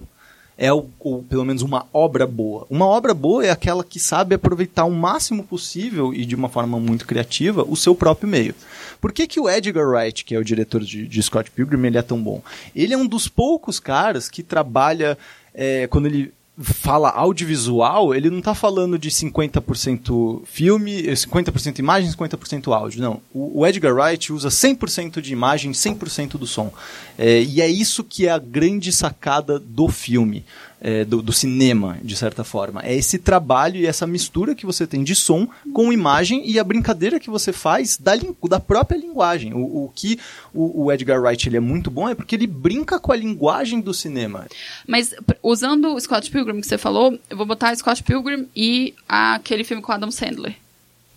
[0.60, 2.66] É, o, ou pelo menos, uma obra boa.
[2.68, 6.80] Uma obra boa é aquela que sabe aproveitar o máximo possível e de uma forma
[6.80, 8.56] muito criativa o seu próprio meio.
[9.00, 11.96] Por que, que o Edgar Wright, que é o diretor de, de Scott Pilgrim, ele
[11.96, 12.42] é tão bom?
[12.74, 15.16] Ele é um dos poucos caras que trabalha,
[15.54, 22.10] é, quando ele fala audiovisual, ele não está falando de 50% filme, eh, 50% imagem,
[22.10, 23.00] 50% áudio.
[23.00, 23.20] Não.
[23.32, 26.72] O, o Edgar Wright usa 100% de imagem, 100% do som.
[27.16, 30.44] É, e é isso que é a grande sacada do filme,
[30.80, 32.80] é, do, do cinema, de certa forma.
[32.84, 36.64] É esse trabalho e essa mistura que você tem de som com imagem e a
[36.64, 38.12] brincadeira que você faz da,
[38.48, 39.54] da própria linguagem.
[39.54, 40.18] O, o que
[40.54, 43.80] o, o Edgar Wright ele é muito bom é porque ele brinca com a linguagem
[43.80, 44.46] do cinema.
[44.86, 49.64] Mas usando o Scott Pilgrim que você falou, eu vou botar Scott Pilgrim e aquele
[49.64, 50.56] filme com Adam Sandler.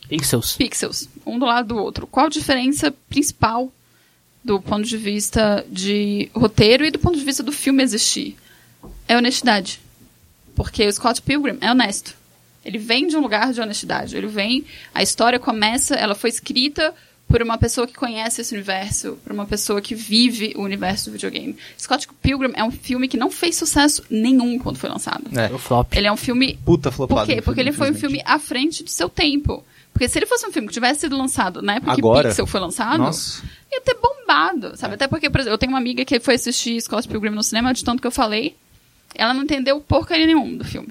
[0.09, 0.57] Pixels.
[0.57, 2.05] Pixels, um do lado do outro.
[2.05, 3.72] Qual a diferença principal
[4.43, 8.36] do ponto de vista de roteiro e do ponto de vista do filme existir?
[9.08, 9.80] É honestidade.
[10.56, 12.16] Porque o Scott Pilgrim é honesto.
[12.64, 14.16] Ele vem de um lugar de honestidade.
[14.16, 16.94] Ele vem, a história começa, ela foi escrita
[17.28, 21.14] por uma pessoa que conhece esse universo, por uma pessoa que vive o universo do
[21.14, 21.56] videogame.
[21.80, 25.24] Scott Pilgrim é um filme que não fez sucesso nenhum quando foi lançado.
[25.54, 25.94] O flop.
[25.96, 27.22] Ele é um filme Puta flopado.
[27.22, 27.42] por quê?
[27.42, 29.64] Porque ele foi um filme à frente do seu tempo.
[29.94, 32.24] Porque se ele fosse um filme que tivesse sido lançado na época Agora?
[32.24, 33.44] que Pixel foi lançado, Nossa.
[33.72, 34.96] ia ter bombado, sabe?
[34.96, 37.74] Até porque, por exemplo, eu tenho uma amiga que foi assistir Scott Pilgrim no cinema,
[37.74, 38.56] de tanto que eu falei,
[39.16, 40.89] ela não entendeu porcaria nenhuma do filme.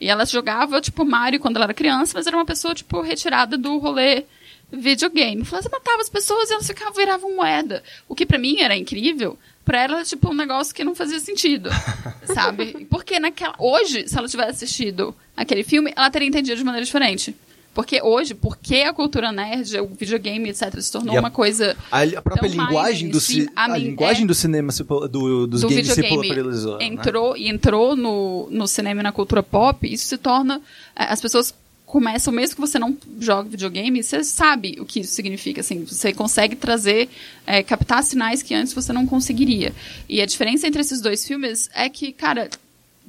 [0.00, 3.56] E ela jogava, tipo, Mario quando ela era criança, mas era uma pessoa, tipo, retirada
[3.56, 4.24] do rolê
[4.70, 5.44] videogame.
[5.44, 7.82] Falava, você matava as pessoas e elas ficavam, viravam moeda.
[8.08, 11.70] O que pra mim era incrível, pra ela, tipo, um negócio que não fazia sentido,
[12.34, 12.86] sabe?
[12.90, 13.54] Porque naquela...
[13.58, 17.34] Hoje, se ela tivesse assistido aquele filme, ela teria entendido de maneira diferente.
[17.76, 22.02] Porque hoje, porque a cultura nerd, o videogame, etc., se tornou a- uma coisa A,
[22.04, 24.26] a própria linguagem do, ci- mainstream, a a linguagem é.
[24.26, 26.78] do cinema se do, dos do games se popularizou.
[26.78, 26.86] né?
[26.86, 30.56] entrou e entrou no, no cinema e na cultura pop, isso se torna
[30.96, 31.52] eh, as pessoas
[31.84, 36.12] começam mesmo que você não jogue videogame, você sabe o que isso significa, assim, você
[36.14, 37.08] consegue trazer
[37.46, 39.72] eh, captar sinais que antes você não conseguiria.
[40.08, 42.48] E a diferença entre esses dois filmes é que, cara,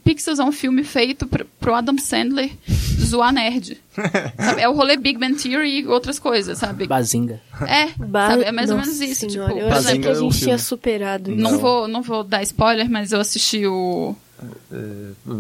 [0.08, 2.50] Pixels é um filme feito pro, pro Adam Sandler
[3.00, 3.78] zoar nerd.
[4.38, 4.62] sabe?
[4.62, 6.88] É o rolê Big Bang Theory e outras coisas, sabe?
[6.88, 7.42] Bazinga.
[7.68, 8.44] É, Ba- sabe?
[8.44, 9.30] É mais ou Nossa menos isso.
[9.30, 10.40] senhora, tipo, eu achei que a é gente filme.
[10.46, 11.42] tinha superado isso.
[11.42, 11.60] não, Não.
[11.60, 14.16] vou, não vou dar spoiler, mas eu assisti o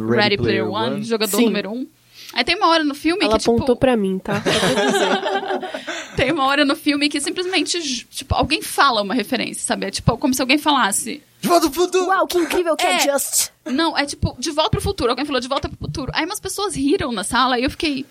[0.09, 1.45] Ready, Player, One, jogador Sim.
[1.45, 1.88] número um.
[2.34, 4.43] Aí tem uma hora no filme Ela que, tipo, apontou pra mim, tá?
[6.18, 9.86] Tem uma hora no filme que simplesmente, tipo, alguém fala uma referência, sabe?
[9.86, 11.22] É tipo, como se alguém falasse.
[11.39, 12.07] De volta pro futuro!
[12.07, 12.99] Uau, que incrível que é, É.
[12.99, 13.49] Just!
[13.65, 15.11] Não, é tipo, de volta pro futuro.
[15.11, 16.11] Alguém falou de volta pro futuro.
[16.15, 18.03] Aí umas pessoas riram na sala e eu fiquei.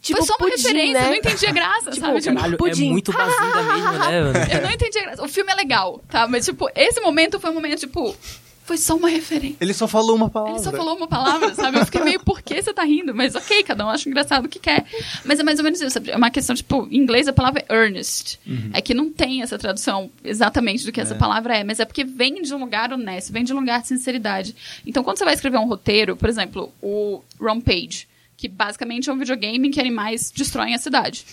[0.00, 1.04] Tipo, Foi só uma pudim, referência, né?
[1.06, 2.20] eu não entendi a graça, Tipo, sabe?
[2.20, 2.90] Tipo, Caralho, é Pudim.
[2.90, 4.48] muito bazinga mesmo, né?
[4.52, 5.24] eu não entendi a graça.
[5.24, 6.26] O filme é legal, tá?
[6.28, 8.16] Mas, tipo, esse momento foi um momento, tipo,
[8.64, 9.56] foi só uma referência.
[9.60, 10.54] Ele só falou uma palavra.
[10.54, 11.78] Ele só falou uma palavra, sabe?
[11.78, 13.14] Eu fiquei meio, por que você tá rindo?
[13.14, 14.84] Mas ok, cada um acha engraçado o que quer.
[15.24, 15.98] Mas é mais ou menos isso?
[16.06, 18.38] É uma questão, tipo, em inglês a palavra é earnest.
[18.72, 22.04] É que não tem essa tradução exatamente do que essa palavra é, mas é porque
[22.04, 24.54] vem de um lugar honesto, vem de um lugar de sinceridade.
[24.86, 28.06] Então, quando você vai escrever um roteiro, por exemplo, o Rampage,
[28.36, 31.24] que basicamente é um videogame em que animais destroem a cidade.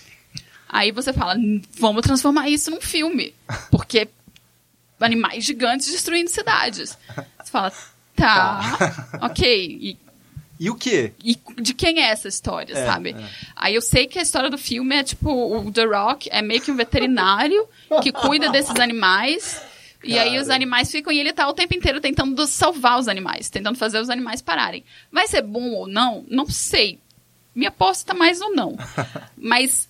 [0.68, 3.34] Aí você fala, "Hum, vamos transformar isso num filme.
[3.72, 4.08] Porque
[5.04, 6.96] animais gigantes destruindo cidades.
[7.42, 7.72] Você fala,
[8.16, 9.78] tá, ok.
[9.80, 9.98] E,
[10.58, 11.12] E o quê?
[11.24, 13.10] e de quem é essa história, É, sabe?
[13.18, 13.28] é.
[13.56, 16.60] Aí eu sei que a história do filme é tipo, o The Rock é meio
[16.60, 17.66] que um veterinário
[18.02, 19.60] que cuida desses animais.
[20.02, 20.54] E aí os Cara.
[20.56, 24.08] animais ficam e ele tá o tempo inteiro tentando salvar os animais, tentando fazer os
[24.08, 24.82] animais pararem.
[25.12, 26.24] Vai ser bom ou não?
[26.28, 26.98] Não sei.
[27.54, 28.78] Minha aposta tá mais ou não.
[29.36, 29.89] Mas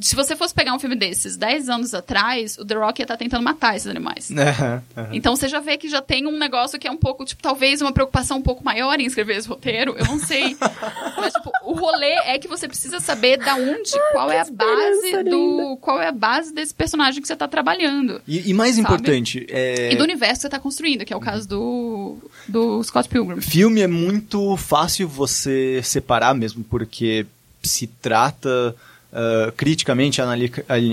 [0.00, 3.16] se você fosse pegar um filme desses 10 anos atrás, o The Rock ia estar
[3.16, 4.30] tentando matar esses animais.
[4.48, 5.08] É, é.
[5.12, 7.82] Então você já vê que já tem um negócio que é um pouco, tipo, talvez
[7.82, 9.94] uma preocupação um pouco maior em escrever esse roteiro.
[9.98, 10.56] Eu não sei.
[11.18, 14.88] Mas, tipo, o rolê é que você precisa saber da onde, qual é a base
[15.06, 15.76] esperança do.
[15.80, 18.22] Qual é a base desse personagem que você tá trabalhando.
[18.26, 18.86] E, e mais Sabe?
[18.86, 19.92] importante, é...
[19.92, 22.18] E do universo que você tá construindo, que é o caso do.
[22.46, 23.40] do Scott Pilgrim.
[23.40, 27.26] Filme é muito fácil você separar mesmo, porque
[27.62, 28.74] se trata
[29.20, 30.20] ah, criticamente,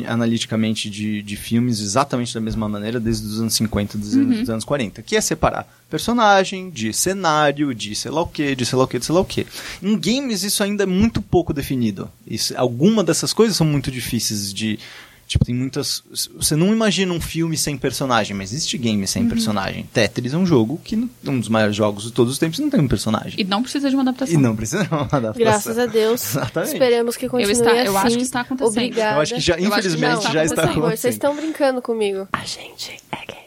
[0.07, 4.49] analiticamente de, de filmes exatamente da mesma maneira desde os anos 50, dos, anos- dos
[4.49, 8.77] anos 40, que é separar personagem de cenário, de sei lá o que, de sei
[8.77, 9.45] lá o que, de sei lá o que.
[9.81, 12.09] Em games isso ainda é muito pouco definido.
[12.27, 14.79] Isso, alguma dessas coisas são muito difíceis de
[15.27, 16.03] Tipo, tem muitas.
[16.37, 19.89] Você não imagina um filme sem personagem, mas existe game sem personagem.
[19.91, 22.69] Tetris é um jogo que, não- um dos maiores jogos de todos os tempos, não
[22.69, 23.33] tem um personagem.
[23.39, 24.35] E não precisa de uma adaptação.
[24.35, 25.33] E não precisa de uma adaptação.
[25.39, 26.21] Graças a Deus.
[26.29, 26.73] Exatamente.
[26.73, 27.87] Esperamos que continue está- assim.
[27.87, 28.71] eu acho que está acontecendo.
[28.83, 29.17] Obrigada.
[29.17, 31.01] Eu acho que já, Eu acho que infelizmente, já já está está Por favor, acontecendo.
[31.01, 32.27] vocês estão brincando comigo.
[32.31, 33.44] A gente é games.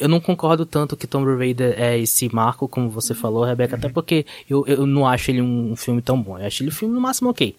[0.00, 3.88] Eu não concordo tanto que Tomb Raider é esse marco, como você falou, Rebeca, até
[3.88, 6.38] porque eu, eu não acho ele um filme tão bom.
[6.38, 7.54] Eu acho ele um filme no máximo ok.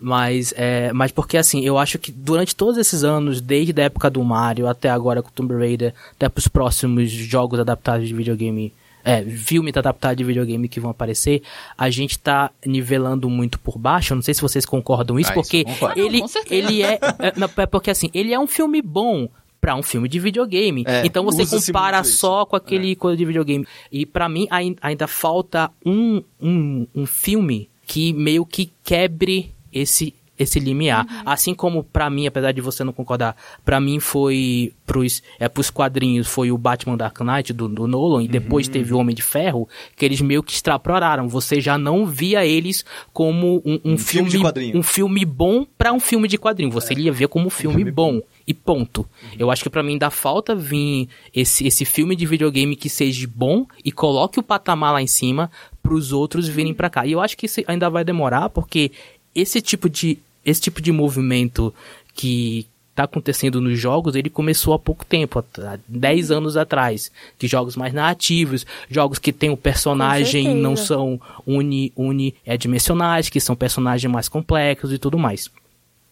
[0.00, 4.10] Mas, é, mas porque assim, eu acho que durante todos esses anos, desde a época
[4.10, 8.72] do Mario até agora com Tomb Raider, até pros próximos jogos adaptados de videogame,
[9.04, 11.42] é, filmes adaptados de videogame que vão aparecer,
[11.78, 14.12] a gente tá nivelando muito por baixo.
[14.12, 15.64] Eu não sei se vocês concordam isso, Ah, isso porque
[16.00, 16.54] ele, Ah, certeza.
[16.54, 19.28] ele é, é, é porque assim, ele é um filme bom
[19.66, 20.84] pra um filme de videogame.
[20.86, 22.18] É, então você compara isso.
[22.18, 23.66] só com aquele coisa de videogame.
[23.90, 30.14] E pra mim ai- ainda falta um, um, um filme que meio que quebre esse
[30.38, 31.06] esse limiar.
[31.24, 35.70] Assim como pra mim, apesar de você não concordar, pra mim foi pros, é, pros
[35.70, 39.22] quadrinhos foi o Batman Dark Knight do, do Nolan e depois teve o Homem de
[39.22, 41.28] Ferro, que eles meio que extrapolaram.
[41.28, 44.78] Você já não via eles como um, um, Um filme de quadrinho.
[44.78, 46.70] um filme bom pra um filme de quadrinho.
[46.70, 48.20] Você ia ver como um filme, filme bom.
[48.46, 49.04] E ponto.
[49.36, 53.26] Eu acho que pra mim ainda falta vir esse, esse filme de videogame que seja
[53.34, 55.50] bom e coloque o patamar lá em cima
[55.82, 57.06] pros outros virem pra cá.
[57.06, 58.92] E eu acho que isso ainda vai demorar porque
[59.36, 61.74] esse tipo de esse tipo de movimento
[62.14, 67.46] que tá acontecendo nos jogos, ele começou há pouco tempo, há 10 anos atrás, que
[67.46, 70.62] jogos mais narrativos, jogos que tem o personagem certeza.
[70.62, 75.50] não são uni, uni é, dimensionais, que são personagens mais complexos e tudo mais.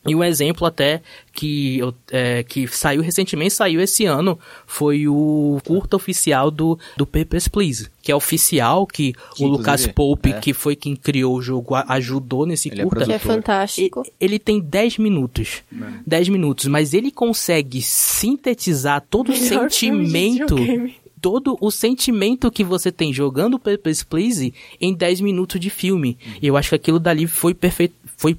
[0.06, 1.00] E um exemplo até
[1.32, 1.80] que,
[2.10, 7.88] é, que saiu recentemente, saiu esse ano, foi o curta oficial do, do Papers, Please.
[8.02, 10.38] Que é oficial, que, Que, o Lucas Pope, é.
[10.40, 13.04] que foi quem criou o jogo, ajudou nesse Ele é curta.
[13.04, 13.34] Que é Produtor.
[13.36, 14.02] fantástico.
[14.06, 15.62] E- Ele tem 10 minutos.
[16.06, 20.56] 10 minutos, mas ele consegue sintetizar todo o sentimento
[21.20, 26.18] todo o sentimento que você tem jogando Papers, Please em 10 minutos de filme.
[26.42, 27.94] E eu acho que aquilo dali foi perfeito.
[28.18, 28.36] Foi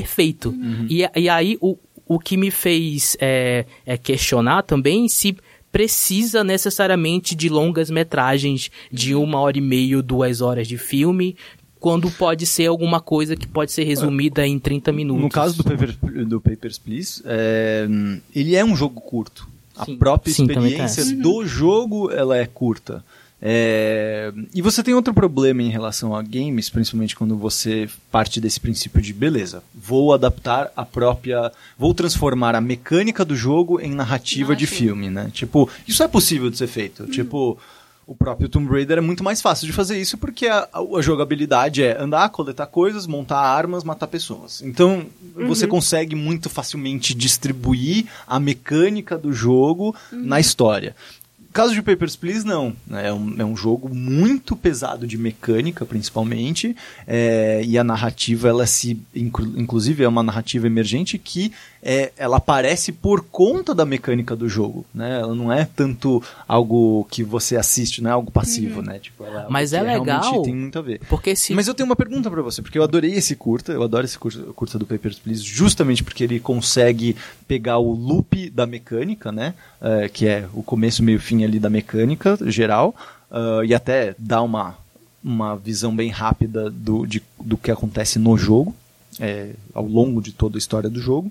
[0.00, 0.54] perfeito.
[0.88, 1.76] E, e aí, o,
[2.06, 5.36] o que me fez é, é questionar também se
[5.72, 11.36] precisa necessariamente de longas metragens de uma hora e meia, duas horas de filme,
[11.78, 15.22] quando pode ser alguma coisa que pode ser resumida em 30 minutos.
[15.22, 15.94] No caso do, Paper,
[16.26, 17.86] do Papers, Please, é,
[18.34, 19.46] ele é um jogo curto.
[19.76, 19.96] A Sim.
[19.96, 23.04] própria Sim, experiência do jogo ela é curta.
[23.48, 28.58] É, e você tem outro problema em relação a games, principalmente quando você parte desse
[28.58, 34.56] princípio de beleza, vou adaptar a própria, vou transformar a mecânica do jogo em narrativa
[34.56, 35.30] de filme, né?
[35.32, 37.06] Tipo, isso é possível de ser feito.
[37.06, 37.56] Tipo,
[38.04, 41.84] o próprio Tomb Raider é muito mais fácil de fazer isso porque a, a jogabilidade
[41.84, 44.60] é andar, coletar coisas, montar armas, matar pessoas.
[44.60, 45.06] Então,
[45.46, 50.96] você consegue muito facilmente distribuir a mecânica do jogo na história.
[51.56, 52.76] Caso de Papers, Please, não.
[52.92, 56.76] É um, é um jogo muito pesado de mecânica, principalmente,
[57.06, 61.50] é, e a narrativa, ela se, inclusive, é uma narrativa emergente que
[61.88, 65.20] é, ela aparece por conta da mecânica do jogo, né?
[65.20, 68.86] Ela não é tanto algo que você assiste, não é algo passivo, uhum.
[68.86, 68.98] né?
[68.98, 70.42] Tipo, é Mas é legal.
[70.42, 71.00] tem muito a ver.
[71.08, 71.54] Porque se...
[71.54, 74.18] Mas eu tenho uma pergunta para você, porque eu adorei esse curta, eu adoro esse
[74.18, 77.14] curta, curta do Papers, Please, justamente porque ele consegue
[77.46, 79.54] pegar o loop da mecânica, né?
[79.80, 82.96] É, que é o começo, meio fim ali da mecânica geral,
[83.30, 84.76] uh, e até dar uma,
[85.22, 88.74] uma visão bem rápida do, de, do que acontece no jogo,
[89.20, 91.30] é, ao longo de toda a história do jogo.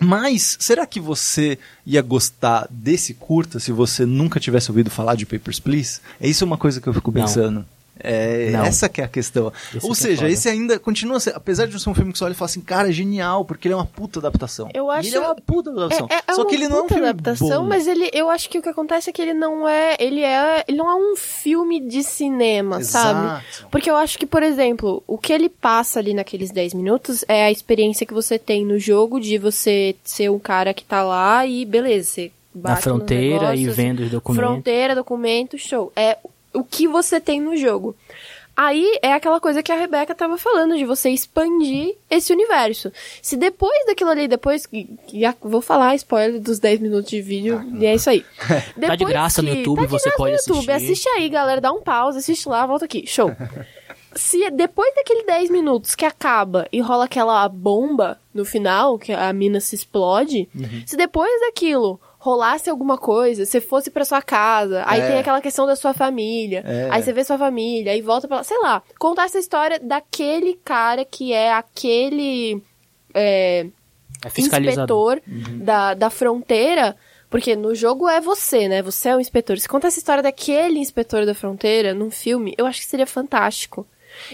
[0.00, 5.26] Mas será que você ia gostar desse curta se você nunca tivesse ouvido falar de
[5.26, 6.00] Papers, Please?
[6.18, 7.60] É isso uma coisa que eu fico pensando.
[7.60, 7.79] Não.
[8.02, 8.64] É, Não.
[8.64, 9.52] essa que é a questão.
[9.74, 12.24] Esse Ou é seja, esse ainda continua sendo, apesar de ser um filme que você
[12.24, 14.68] olha e fala assim, cara, é genial, porque ele é uma puta adaptação.
[14.74, 15.08] Eu acho.
[15.08, 16.08] E ele é uma puta adaptação.
[16.10, 17.68] É, é, Só que ele não é um filme adaptação, bom.
[17.68, 20.64] mas ele, eu acho que o que acontece é que ele não é, ele é,
[20.66, 23.42] ele não é um filme de cinema, Exato.
[23.42, 23.66] sabe?
[23.70, 27.44] Porque eu acho que, por exemplo, o que ele passa ali naqueles 10 minutos é
[27.44, 31.46] a experiência que você tem no jogo de você ser um cara que tá lá
[31.46, 34.48] e beleza, você na fronteira e vendo os documentos.
[34.48, 35.92] Fronteira, documento, show.
[35.94, 36.18] É
[36.52, 37.96] o que você tem no jogo.
[38.56, 42.92] Aí é aquela coisa que a Rebeca tava falando, de você expandir esse universo.
[43.22, 44.68] Se depois daquilo ali, depois.
[45.14, 48.24] Já vou falar spoiler dos 10 minutos de vídeo, ah, e é isso aí.
[48.78, 50.92] Tá de graça que, no YouTube, tá você pode no YouTube, assistir.
[50.92, 53.06] Assiste aí, galera, dá um pause, assiste lá, volta aqui.
[53.06, 53.30] Show.
[54.14, 59.32] Se depois daquele 10 minutos que acaba e rola aquela bomba no final, que a
[59.32, 60.82] mina se explode, uhum.
[60.84, 65.06] se depois daquilo rolasse alguma coisa, você fosse para sua casa, aí é.
[65.06, 66.88] tem aquela questão da sua família, é.
[66.90, 71.02] aí você vê sua família, aí volta pra, sei lá, contar essa história daquele cara
[71.02, 72.62] que é aquele
[73.14, 73.66] é,
[74.22, 75.64] é inspetor uhum.
[75.64, 76.94] da, da fronteira,
[77.30, 78.82] porque no jogo é você, né?
[78.82, 79.56] Você é o inspetor.
[79.58, 83.86] Se conta essa história daquele inspetor da fronteira num filme, eu acho que seria fantástico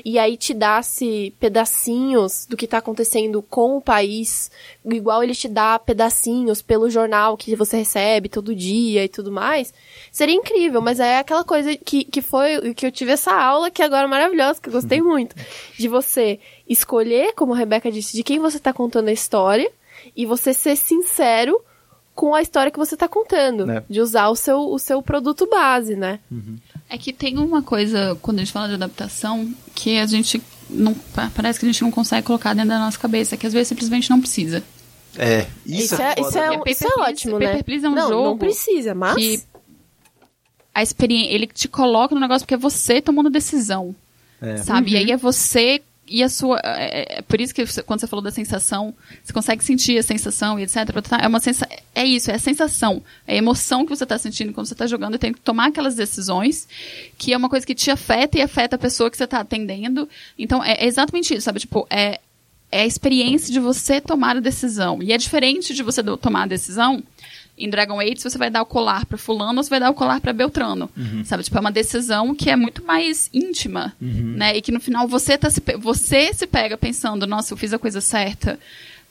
[0.04, 4.50] e aí te dasse pedacinhos do que tá acontecendo com o país,
[4.84, 9.72] igual ele te dá pedacinhos pelo jornal que você recebe todo dia e tudo mais,
[10.10, 13.82] seria incrível, mas é aquela coisa que, que foi, que eu tive essa aula que
[13.82, 15.34] agora é maravilhosa, que eu gostei muito,
[15.78, 19.70] de você escolher, como a Rebeca disse, de quem você tá contando a história,
[20.14, 21.60] e você ser sincero
[22.14, 23.70] com a história que você está contando.
[23.70, 23.84] É.
[23.88, 26.18] De usar o seu, o seu produto base, né?
[26.30, 26.56] Uhum.
[26.88, 30.94] É que tem uma coisa, quando a gente fala de adaptação, que a gente não.
[31.34, 34.08] Parece que a gente não consegue colocar dentro da nossa cabeça, que às vezes simplesmente
[34.08, 34.62] não precisa.
[35.18, 37.46] É, isso, isso é, é, isso é, um, isso é ótimo, né?
[37.48, 38.24] Paper Please é um não, jogo.
[38.30, 39.16] Não precisa, mas.
[39.16, 39.42] Que
[40.74, 43.96] a experiência, ele te coloca no negócio porque é você tomando decisão.
[44.42, 44.58] É.
[44.58, 44.90] Sabe?
[44.90, 44.96] Uhum.
[44.96, 46.60] E aí é você e a sua.
[46.62, 50.58] É, é, por isso que quando você falou da sensação, você consegue sentir a sensação
[50.58, 50.76] e etc.
[51.20, 53.02] É uma sensa, É isso, é a sensação.
[53.26, 55.68] É a emoção que você está sentindo quando você está jogando e tem que tomar
[55.68, 56.68] aquelas decisões,
[57.18, 60.08] que é uma coisa que te afeta e afeta a pessoa que você está atendendo.
[60.38, 61.60] Então, é, é exatamente isso, sabe?
[61.60, 62.20] Tipo, é,
[62.70, 65.02] é a experiência de você tomar a decisão.
[65.02, 67.02] E é diferente de você tomar a decisão
[67.58, 69.94] em Dragon Age, você vai dar o colar para fulano ou você vai dar o
[69.94, 70.90] colar para Beltrano.
[70.96, 71.24] Uhum.
[71.24, 71.42] Sabe?
[71.42, 74.34] Tipo, é uma decisão que é muito mais íntima, uhum.
[74.36, 74.56] né?
[74.56, 77.78] E que no final você, tá se, você se pega pensando, nossa, eu fiz a
[77.78, 78.58] coisa certa.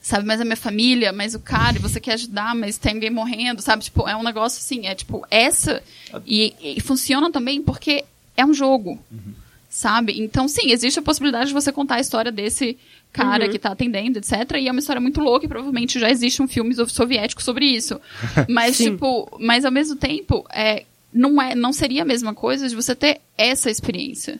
[0.00, 3.10] Sabe, mas a minha família, mas o cara, e você quer ajudar, mas tem alguém
[3.10, 3.82] morrendo, sabe?
[3.82, 5.82] Tipo, é um negócio assim, é tipo, essa.
[6.24, 8.04] E, e funciona também porque
[8.36, 9.02] é um jogo.
[9.10, 9.34] Uhum.
[9.68, 10.22] Sabe?
[10.22, 12.78] Então, sim, existe a possibilidade de você contar a história desse
[13.16, 13.50] cara uhum.
[13.50, 14.32] que tá atendendo, etc.
[14.58, 18.00] E é uma história muito louca e provavelmente já existe um filme soviético sobre isso.
[18.48, 22.74] Mas, tipo, mas ao mesmo tempo, é, não, é, não seria a mesma coisa de
[22.74, 24.38] você ter essa experiência.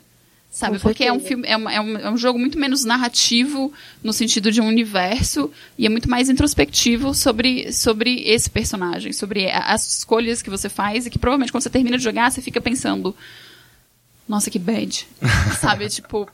[0.50, 0.78] Sabe?
[0.78, 3.70] Porque é um filme, é, uma, é, um, é um jogo muito menos narrativo
[4.02, 9.50] no sentido de um universo e é muito mais introspectivo sobre, sobre esse personagem, sobre
[9.50, 12.58] as escolhas que você faz e que provavelmente quando você termina de jogar, você fica
[12.58, 13.14] pensando.
[14.26, 15.06] Nossa, que bad.
[15.60, 15.90] Sabe?
[15.90, 16.26] Tipo,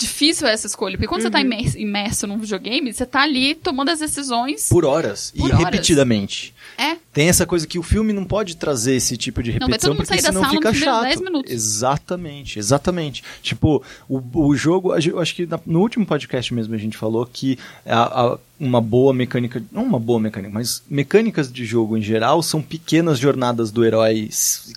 [0.00, 0.96] difícil essa escolha.
[0.96, 1.26] Porque quando uhum.
[1.26, 1.44] você tá uhum.
[1.44, 4.68] imerso, imerso num videogame, você tá ali tomando as decisões.
[4.68, 5.32] Por horas.
[5.36, 5.64] Por e horas.
[5.64, 6.54] repetidamente.
[6.78, 6.96] É.
[7.12, 10.20] Tem essa coisa que o filme não pode trazer esse tipo de repetição, não, porque
[10.20, 11.02] senão fica chato.
[11.02, 11.52] 10 minutos.
[11.52, 13.24] Exatamente, exatamente.
[13.42, 17.58] Tipo, o, o jogo, eu acho que no último podcast mesmo a gente falou que
[17.84, 22.42] a, a, uma boa mecânica, não uma boa mecânica, mas mecânicas de jogo em geral
[22.42, 24.28] são pequenas jornadas do herói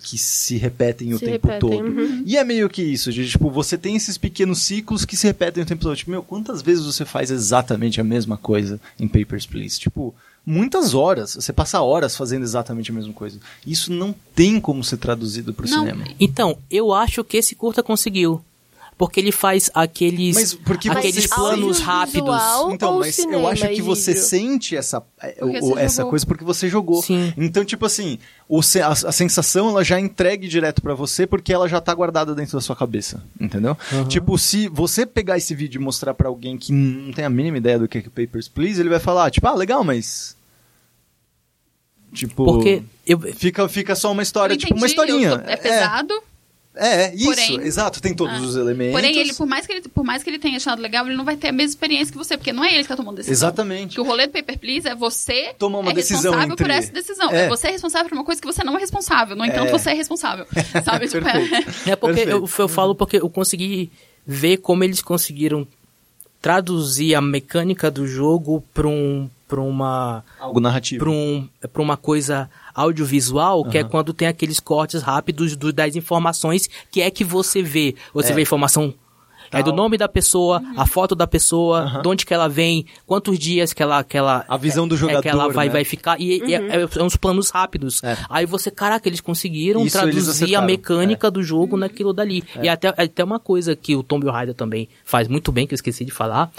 [0.02, 1.86] que se repetem se o tempo repetem, todo.
[1.86, 2.22] Uhum.
[2.26, 5.62] E é meio que isso, de, tipo, você tem esses pequenos ciclos que se repetem
[5.62, 5.94] o tempo todo.
[5.94, 9.78] Tipo, meu, quantas vezes você faz exatamente a mesma coisa em Papers, Please?
[9.78, 10.14] Tipo,
[10.44, 11.34] muitas horas.
[11.34, 13.38] Você passa horas fazendo exatamente a mesma coisa.
[13.66, 16.04] Isso não tem como ser traduzido para o cinema.
[16.18, 18.42] Então, eu acho que esse curta conseguiu.
[18.96, 22.34] Porque ele faz aqueles, Mas porque aqueles planos rápidos.
[22.72, 24.24] Então, mas eu acho que você vídeo?
[24.26, 26.10] sente essa, é, Porque o- você essa jogou.
[26.10, 27.02] coisa porque você jogou.
[27.02, 27.34] Sim.
[27.36, 28.18] Então, tipo assim,
[28.48, 31.92] o a, a sensação ela já é entregue direto pra você porque ela já tá
[31.92, 33.76] guardada dentro da sua cabeça, entendeu?
[34.08, 37.56] Tipo, se você pegar esse vídeo e mostrar pra alguém que não tem a mínima
[37.58, 40.36] ideia do que é que o Papers, Please, ele vai falar, tipo, ah, legal, mas...
[42.12, 42.44] Tipo...
[42.44, 45.38] Porque eu, Fica, fica só uma história, Eu tipo, uma entendi, historinha.
[45.38, 46.14] tô- É pesado.
[46.14, 46.33] É,
[46.76, 48.40] é isso, Porém- exato, tem todos Ah.
[48.40, 48.92] os elementos.
[48.92, 51.24] Porém, ele, por mais, que ele, por mais que ele tenha achado legal, ele não
[51.24, 53.32] vai ter a mesma experiência que você, porque não é ele que tá tomando decisão.
[53.48, 53.94] Exatamente.
[53.94, 56.76] Que o rolê do Paper Please é você Tomar uma é decisão responsável por entre-
[56.78, 57.30] essa decisão.
[57.30, 57.44] É.
[57.44, 57.48] É.
[57.48, 59.36] Você é responsável por uma coisa que você não é responsável.
[59.36, 59.70] No entanto, É.
[59.72, 60.46] você é responsável.
[60.84, 61.06] Sabe?
[61.08, 63.90] Tipo, é- É porque eu, eu falo porque eu consegui
[64.26, 65.66] ver como eles conseguiram
[66.44, 71.02] traduzir a mecânica do jogo para um para uma Algo narrativo.
[71.04, 75.96] para um, pra uma coisa audiovisual, que é quando tem aqueles cortes rápidos do- das
[75.96, 77.94] informações que é que você vê.
[78.12, 78.34] Você É.
[78.34, 78.92] vê informação
[79.58, 83.38] é do nome da pessoa, a foto da pessoa, de onde que ela vem, quantos
[83.38, 85.72] dias que ela que ela A visão do é, que ela jogador, vai né?
[85.72, 88.02] vai ficar e e é, é, é uns planos rápidos.
[88.02, 88.16] É.
[88.28, 92.44] Aí você, caraca, eles conseguiram Isso eles traduzir a acertaram, mecânica do jogo naquilo dali.
[92.56, 92.64] É.
[92.64, 95.76] E até, até uma coisa que o Tomb Raider também faz muito bem, que eu
[95.76, 96.50] esqueci de falar,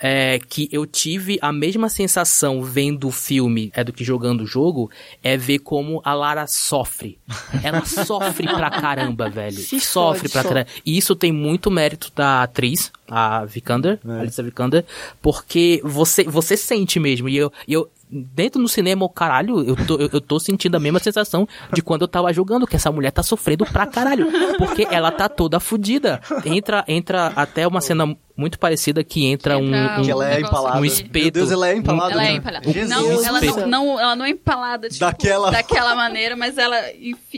[0.00, 4.46] é que eu tive a mesma sensação vendo o filme é do que jogando o
[4.46, 4.90] jogo,
[5.22, 7.18] é ver como a Lara sofre.
[7.62, 9.58] Ela sofre pra caramba, velho.
[9.58, 10.66] Se sofre pra caramba.
[10.84, 14.20] E isso tem muito mérito da atriz, a Vikander, É.
[14.20, 14.84] Alicia Vikander,
[15.20, 17.28] porque você, você sente mesmo.
[17.28, 20.80] E eu, e eu dentro no cinema, caralho, eu tô, eu, eu tô sentindo a
[20.80, 24.26] mesma sensação de quando eu tava jogando, que essa mulher tá sofrendo pra caralho.
[24.58, 26.20] Porque ela tá toda fudida.
[26.44, 30.40] Entra, entra até uma cena muito parecida que entra um, entra um- Que ela é
[30.40, 30.78] empalada.
[30.80, 31.12] Um espeto.
[31.22, 32.12] Meu Deus, ela é empalada.
[32.12, 32.34] Ela é né?
[32.36, 32.66] empalada.
[32.88, 36.76] Não, ela não, não- ela não é empalada tipo, Daquela- daquela maneira, mas ela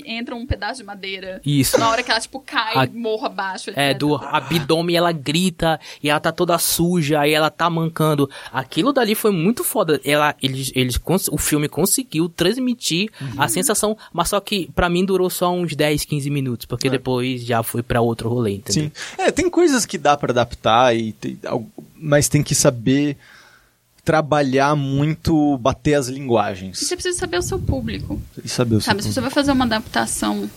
[0.07, 1.41] entra um pedaço de madeira.
[1.45, 1.79] Isso.
[1.79, 3.71] Na hora que ela, tipo, cai, A- morro abaixo.
[3.75, 3.99] É, etc.
[3.99, 8.31] do abdômen, ela grita e ela tá toda suja, aí ela tá mancando.
[8.53, 10.01] Aquilo dali foi muito foda.
[10.05, 11.01] Ela, eles, eles,
[11.31, 16.05] o filme conseguiu transmitir a sensação, mas só que pra mim durou só uns 10,
[16.05, 18.85] 15 minutos, porque depois já foi pra outro rolê, entendeu?
[18.85, 18.93] Sim.
[19.19, 21.39] É, tem coisas que dá pra adaptar, e tem
[21.97, 23.17] mas tem que saber
[24.05, 26.79] trabalhar muito, bater as E linguagens.
[26.79, 28.21] você precisa saber o seu público.
[28.45, 30.51] E saber o seu Sabe, se você vai fazer uma adaptação.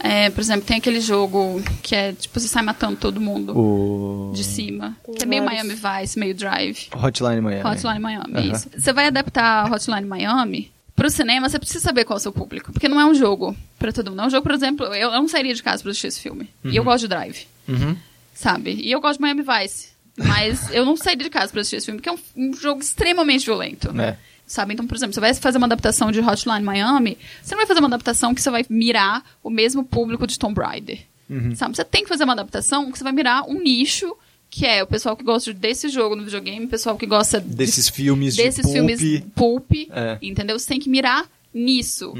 [0.00, 4.32] é, por exemplo, tem aquele jogo que é tipo, você sai matando todo mundo o
[4.34, 4.96] de cima.
[5.04, 5.44] Tem Que é meio.
[5.44, 6.86] Miami Vice, meio Drive.
[6.94, 7.68] Hotline Miami.
[7.68, 8.52] Hotline Miami, Aham.
[8.56, 8.70] isso.
[8.76, 12.72] Você vai adaptar Hotline Miami pro cinema, você precisa saber qual é o seu público.
[12.72, 14.22] Porque não é um jogo pra todo mundo.
[14.22, 16.48] É um jogo, por exemplo, eu, eu não sairia de casa pra assistir esse filme.
[16.64, 17.94] E eu gosto de Drive, Uhum.
[18.38, 18.72] Sabe?
[18.80, 19.88] E eu gosto de Miami Vice.
[20.16, 22.80] Mas eu não sairia de casa pra assistir esse filme, porque é um, um jogo
[22.80, 23.88] extremamente violento.
[24.00, 24.16] É.
[24.46, 24.72] Sabe?
[24.74, 27.78] Então, por exemplo, você vai fazer uma adaptação de Hotline Miami, você não vai fazer
[27.80, 31.00] uma adaptação que você vai mirar o mesmo público de Tomb Raider.
[31.30, 31.54] Uhum.
[31.54, 31.76] Sabe?
[31.76, 34.12] Você tem que fazer uma adaptação que você vai mirar um nicho,
[34.50, 37.54] que é o pessoal que gosta desse jogo no videogame, o pessoal que gosta de-
[37.54, 38.74] Desses filmes de desses pulp.
[38.74, 40.12] filmes pulp, É.
[40.14, 40.18] Uhum.
[40.22, 40.58] entendeu?
[40.58, 42.14] Você tem que mirar nisso.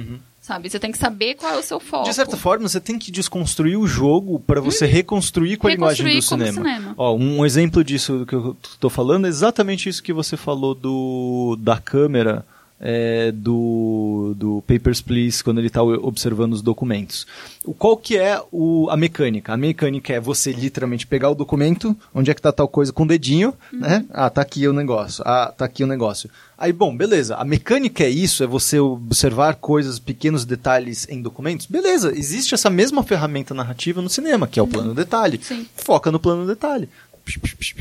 [0.48, 0.70] Sabe?
[0.70, 2.04] Você tem que saber qual é o seu foco.
[2.08, 5.76] De certa forma, você tem que desconstruir o jogo para você reconstruir com a do
[5.82, 6.52] Reconstruir como cinema.
[6.52, 6.94] cinema.
[6.96, 11.54] Ó, um exemplo disso que eu tô falando é exatamente isso que você falou do
[11.60, 12.46] da câmera
[12.80, 17.26] é, do, do Papers, Please, quando ele está observando os documentos.
[17.64, 19.52] O, qual que é o, a mecânica?
[19.52, 23.02] A mecânica é você literalmente pegar o documento, onde é que tá tal coisa, com
[23.02, 24.04] o dedinho, né?
[24.10, 25.22] Ah, tá aqui o negócio.
[25.26, 26.30] Ah, tá aqui o negócio.
[26.56, 27.36] Aí, bom, beleza.
[27.36, 31.66] A mecânica é isso, é você observar coisas, pequenos detalhes em documentos.
[31.66, 35.38] Beleza, existe essa mesma ferramenta narrativa no cinema, que é o plano detalhe.
[35.42, 35.66] Sim.
[35.76, 36.88] Foca no plano detalhe.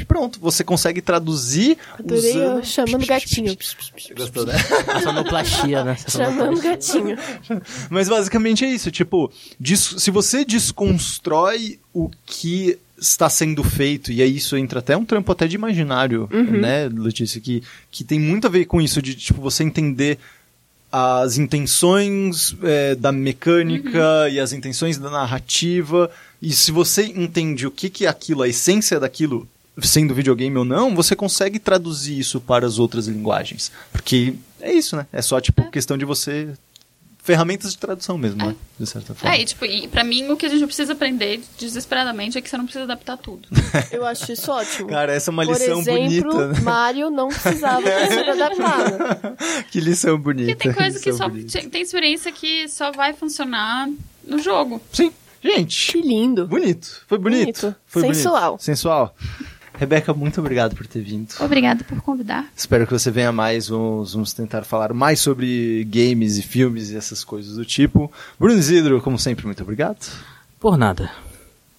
[0.07, 2.65] Pronto, você consegue traduzir Adorei usando...
[2.65, 3.57] chamando gatinho.
[4.15, 4.53] Gostou, né?
[5.03, 5.97] Sonoplastia, né?
[6.07, 7.17] Chamando gatinho.
[7.89, 9.31] Mas basicamente é isso, tipo,
[9.63, 15.31] se você desconstrói o que está sendo feito, e aí isso entra até um trampo
[15.31, 19.39] até de imaginário, né, Letícia, que, que tem muito a ver com isso, de tipo,
[19.39, 20.17] você entender
[20.91, 26.09] as intenções é, da mecânica e as intenções da narrativa,
[26.41, 29.47] e se você entende o que, que é aquilo, a essência daquilo,
[29.81, 33.71] sendo videogame ou não, você consegue traduzir isso para as outras linguagens.
[33.91, 35.05] Porque é isso, né?
[35.11, 36.49] É só, tipo, questão de você...
[37.23, 38.55] Ferramentas de tradução mesmo, né?
[38.79, 39.35] De certa forma.
[39.35, 42.49] É, e, tipo, e pra mim o que a gente precisa aprender desesperadamente é que
[42.49, 43.49] você não precisa adaptar tudo.
[43.91, 44.87] Eu acho isso ótimo.
[44.87, 46.47] Cara, essa é uma Por lição exemplo, bonita.
[46.47, 46.59] né?
[46.61, 49.37] Mario não precisava ter sido adaptado.
[49.69, 50.55] Que lição bonita.
[50.55, 51.27] Porque tem coisa que só.
[51.27, 51.69] bonita.
[51.69, 53.89] Tem experiência que só vai funcionar
[54.25, 54.81] no jogo.
[54.93, 55.11] Sim.
[55.55, 56.47] Gente, Que lindo.
[56.47, 57.01] bonito.
[57.07, 57.61] Foi bonito.
[57.61, 57.75] Bonito.
[57.85, 58.51] Foi Sensual.
[58.51, 58.63] Bonito.
[58.63, 59.15] Sensual.
[59.79, 61.29] Rebeca, muito obrigado por ter vindo.
[61.39, 62.47] Obrigada por convidar.
[62.55, 63.67] Espero que você venha mais.
[63.67, 68.11] Vamos, vamos tentar falar mais sobre games e filmes e essas coisas do tipo.
[68.39, 69.99] Bruno Isidro, como sempre, muito obrigado.
[70.59, 71.11] Por nada.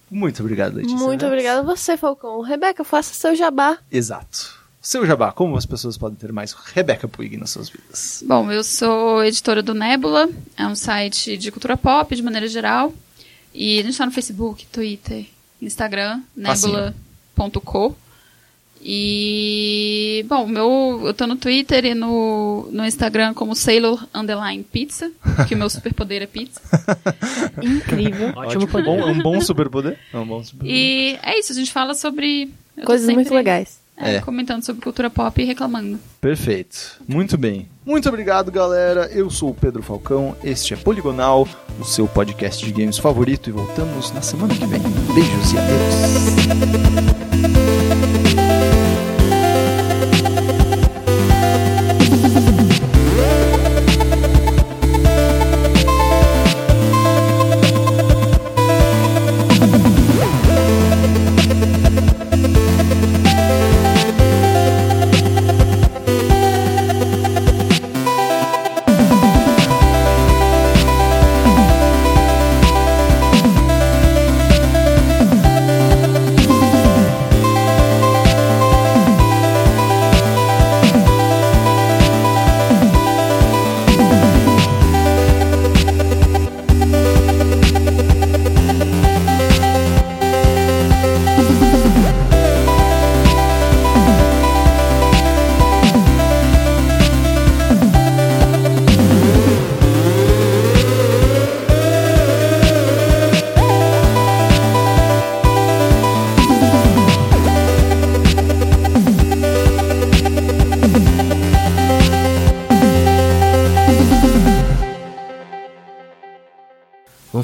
[0.09, 0.97] Muito obrigado, Letícia.
[0.97, 1.27] Muito Neves.
[1.27, 2.41] obrigada a você, Falcão.
[2.41, 3.79] Rebeca, faça seu jabá.
[3.91, 4.57] Exato.
[4.81, 8.23] Seu Jabá, como as pessoas podem ter mais Rebeca Puig nas suas vidas?
[8.25, 12.95] Bom, eu sou editora do Nebula, é um site de cultura pop de maneira geral.
[13.55, 15.27] E a gente tá no Facebook, Twitter,
[15.61, 17.97] Instagram, nebula.co.
[18.81, 25.11] E, bom, meu, eu tô no Twitter e no, no Instagram como Sailor Underline Pizza,
[25.49, 26.61] que o meu superpoder é pizza.
[27.61, 28.33] Incrível.
[28.37, 28.85] Ótimo poder.
[28.85, 29.99] Bom, é um bom superpoder.
[30.13, 30.75] É um bom superpoder.
[30.75, 32.53] E é isso, a gente fala sobre.
[32.85, 33.81] Coisas sempre, muito legais.
[34.01, 34.21] É, É.
[34.21, 35.99] Comentando sobre cultura pop e reclamando.
[36.21, 37.01] Perfeito.
[37.07, 37.69] Muito bem.
[37.85, 39.07] Muito obrigado, galera.
[39.13, 40.37] Eu sou o Pedro Falcão.
[40.45, 41.49] Este é Poligonal,
[41.81, 43.49] o seu podcast de games favorito.
[43.49, 44.81] E voltamos na semana que vem.
[45.15, 46.89] Beijos e adeus.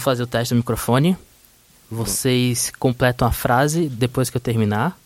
[0.05, 1.17] Fazer o teste do microfone.
[1.91, 4.97] Vocês completam a frase depois que eu terminar.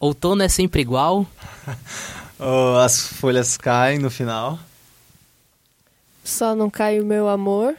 [0.00, 1.26] Outono é sempre igual.
[2.44, 4.58] Oh, as folhas caem no final.
[6.24, 7.76] Só não cai o meu amor.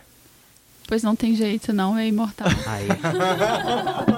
[0.88, 2.48] Pois não tem jeito, não, é imortal.
[2.66, 2.88] Aí.